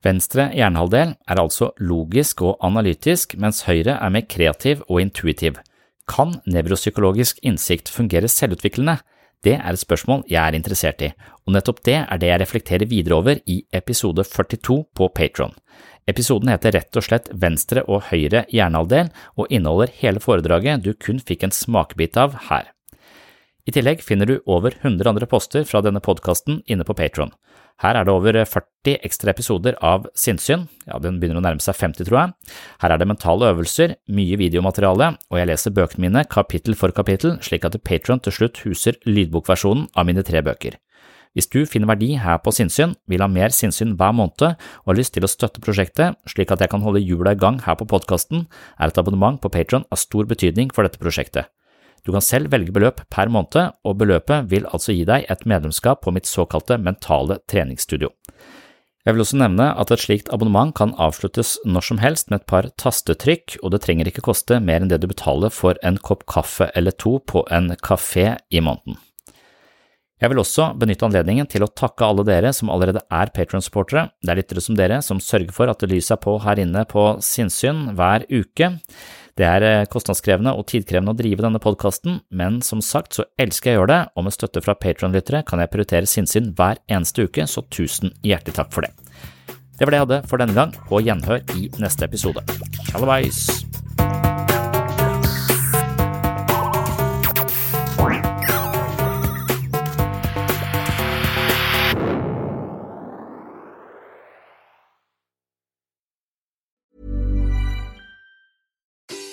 Venstre 0.03 0.49
hjernehalvdel 0.51 1.15
er 1.15 1.39
altså 1.39 1.71
logisk 1.79 2.43
og 2.43 2.57
analytisk, 2.67 3.37
mens 3.39 3.63
høyre 3.69 3.95
er 3.95 4.11
mer 4.11 4.27
kreativ 4.27 4.83
og 4.89 4.99
intuitiv. 5.05 5.61
Kan 6.03 6.41
nevropsykologisk 6.43 7.39
innsikt 7.47 7.87
fungere 7.87 8.27
selvutviklende? 8.27 8.99
Det 9.43 9.57
er 9.57 9.75
et 9.75 9.81
spørsmål 9.81 10.21
jeg 10.31 10.39
er 10.39 10.55
interessert 10.55 11.01
i, 11.03 11.09
og 11.43 11.55
nettopp 11.55 11.81
det 11.83 11.97
er 11.99 12.19
det 12.19 12.29
jeg 12.29 12.39
reflekterer 12.39 12.87
videre 12.87 13.17
over 13.17 13.41
i 13.43 13.57
episode 13.75 14.23
42 14.23 14.77
på 14.95 15.09
Patron. 15.11 15.51
Episoden 16.07 16.51
heter 16.51 16.75
rett 16.75 16.99
og 16.99 17.03
slett 17.03 17.27
Venstre 17.31 17.83
og 17.87 18.05
høyre 18.09 18.45
hjernehalvdel 18.51 19.11
og 19.39 19.51
inneholder 19.51 19.91
hele 19.99 20.23
foredraget 20.23 20.83
du 20.83 20.93
kun 20.95 21.19
fikk 21.19 21.43
en 21.43 21.55
smakebit 21.55 22.19
av 22.19 22.37
her. 22.49 22.71
I 23.67 23.71
tillegg 23.75 24.03
finner 24.03 24.27
du 24.27 24.37
over 24.47 24.75
100 24.81 25.07
andre 25.11 25.27
poster 25.27 25.67
fra 25.67 25.83
denne 25.83 26.03
podkasten 26.03 26.61
inne 26.67 26.87
på 26.87 26.95
Patron. 26.95 27.31
Her 27.81 27.97
er 27.97 28.05
det 28.05 28.13
over 28.13 28.37
40 28.45 28.99
ekstra 29.07 29.33
episoder 29.33 29.75
av 29.81 30.05
sinnssyn, 30.17 30.67
ja, 30.85 30.99
den 31.01 31.17
begynner 31.19 31.41
å 31.41 31.43
nærme 31.43 31.63
seg 31.63 31.75
50, 31.79 32.07
tror 32.07 32.19
jeg. 32.19 32.55
Her 32.83 32.93
er 32.93 33.01
det 33.01 33.09
mentale 33.09 33.49
øvelser, 33.53 33.97
mye 34.13 34.39
videomateriale, 34.39 35.13
og 35.31 35.39
jeg 35.39 35.49
leser 35.49 35.75
bøkene 35.75 36.05
mine 36.07 36.25
kapittel 36.29 36.77
for 36.79 36.95
kapittel, 36.95 37.39
slik 37.43 37.65
at 37.67 37.79
Patron 37.83 38.21
til 38.23 38.35
slutt 38.37 38.61
huser 38.67 38.99
lydbokversjonen 39.09 39.89
av 39.97 40.07
mine 40.09 40.23
tre 40.27 40.43
bøker. 40.45 40.77
Hvis 41.33 41.49
du 41.49 41.63
finner 41.65 41.89
verdi 41.89 42.11
her 42.21 42.37
på 42.45 42.53
sinnssyn, 42.53 42.93
vil 43.09 43.23
ha 43.25 43.27
mer 43.31 43.53
sinnssyn 43.53 43.95
hver 43.97 44.13
måned 44.13 44.43
og 44.53 44.91
har 44.91 44.99
lyst 44.99 45.15
til 45.15 45.25
å 45.25 45.31
støtte 45.31 45.63
prosjektet 45.65 46.19
slik 46.29 46.53
at 46.53 46.61
jeg 46.61 46.69
kan 46.69 46.85
holde 46.85 47.01
hjula 47.01 47.33
i 47.33 47.39
gang 47.41 47.57
her 47.65 47.79
på 47.79 47.89
podkasten, 47.89 48.45
er 48.77 48.93
et 48.93 49.01
abonnement 49.01 49.41
på 49.41 49.49
Patron 49.49 49.87
av 49.89 50.01
stor 50.01 50.29
betydning 50.29 50.69
for 50.69 50.85
dette 50.85 51.01
prosjektet. 51.01 51.49
Du 52.03 52.11
kan 52.11 52.23
selv 52.23 52.51
velge 52.51 52.73
beløp 52.75 52.99
per 53.13 53.31
måned, 53.31 53.77
og 53.87 53.99
beløpet 54.01 54.49
vil 54.51 54.67
altså 54.75 54.95
gi 54.95 55.05
deg 55.07 55.29
et 55.31 55.45
medlemskap 55.47 56.03
på 56.03 56.11
mitt 56.11 56.27
såkalte 56.27 56.77
mentale 56.77 57.39
treningsstudio. 57.47 58.11
Jeg 59.03 59.15
vil 59.15 59.23
også 59.25 59.39
nevne 59.39 59.65
at 59.79 59.89
et 59.91 59.99
slikt 59.99 60.29
abonnement 60.31 60.71
kan 60.75 60.93
avsluttes 60.95 61.57
når 61.67 61.83
som 61.89 61.97
helst 61.99 62.29
med 62.31 62.39
et 62.39 62.47
par 62.47 62.69
tastetrykk, 62.79 63.57
og 63.59 63.73
det 63.73 63.81
trenger 63.83 64.07
ikke 64.07 64.23
koste 64.23 64.61
mer 64.63 64.83
enn 64.83 64.91
det 64.91 65.01
du 65.03 65.09
betaler 65.11 65.51
for 65.51 65.79
en 65.83 65.99
kopp 65.99 66.23
kaffe 66.31 66.69
eller 66.75 66.95
to 66.95 67.17
på 67.27 67.43
en 67.51 67.73
kafé 67.83 68.29
i 68.47 68.63
måneden. 68.63 68.99
Jeg 70.23 70.31
vil 70.31 70.39
også 70.39 70.69
benytte 70.79 71.03
anledningen 71.03 71.49
til 71.51 71.65
å 71.65 71.71
takke 71.75 72.07
alle 72.07 72.23
dere 72.23 72.53
som 72.55 72.69
allerede 72.71 73.01
er 73.11 73.31
Patron-supportere. 73.35 74.05
Det 74.23 74.31
er 74.31 74.39
lyttere 74.39 74.63
som 74.63 74.77
dere 74.79 75.01
som 75.03 75.19
sørger 75.19 75.51
for 75.51 75.67
at 75.67 75.83
lyset 75.83 76.15
er 76.15 76.21
på 76.23 76.37
her 76.45 76.61
inne 76.63 76.85
på 76.87 77.03
Sinnsyn 77.19 77.89
hver 77.97 78.23
uke. 78.31 78.69
Det 79.39 79.45
er 79.49 79.65
eh, 79.65 79.85
kostnadskrevende 79.89 80.53
og 80.53 80.67
tidkrevende 80.69 81.15
å 81.15 81.17
drive 81.17 81.41
denne 81.41 81.61
podkasten, 81.61 82.19
men 82.29 82.61
som 82.65 82.83
sagt 82.85 83.17
så 83.17 83.25
elsker 83.41 83.71
jeg 83.71 83.79
å 83.79 83.81
gjøre 83.81 83.93
det, 83.93 84.01
og 84.13 84.27
med 84.27 84.35
støtte 84.35 84.61
fra 84.61 84.77
Patron-lyttere 84.77 85.41
kan 85.49 85.63
jeg 85.63 85.73
prioritere 85.73 86.09
sinnssyn 86.09 86.51
hver 86.57 86.81
eneste 86.85 87.25
uke, 87.25 87.47
så 87.49 87.65
tusen 87.73 88.13
hjertelig 88.21 88.59
takk 88.59 88.73
for 88.75 88.85
det. 88.85 88.93
Det 89.73 89.87
var 89.87 89.95
det 89.95 90.01
jeg 90.01 90.07
hadde 90.07 90.23
for 90.29 90.43
denne 90.43 90.57
gang, 90.57 90.75
på 90.89 91.01
gjenhør 91.01 91.41
i 91.57 91.71
neste 91.81 92.05
episode. 92.05 92.45
Tjallabais! 92.91 93.47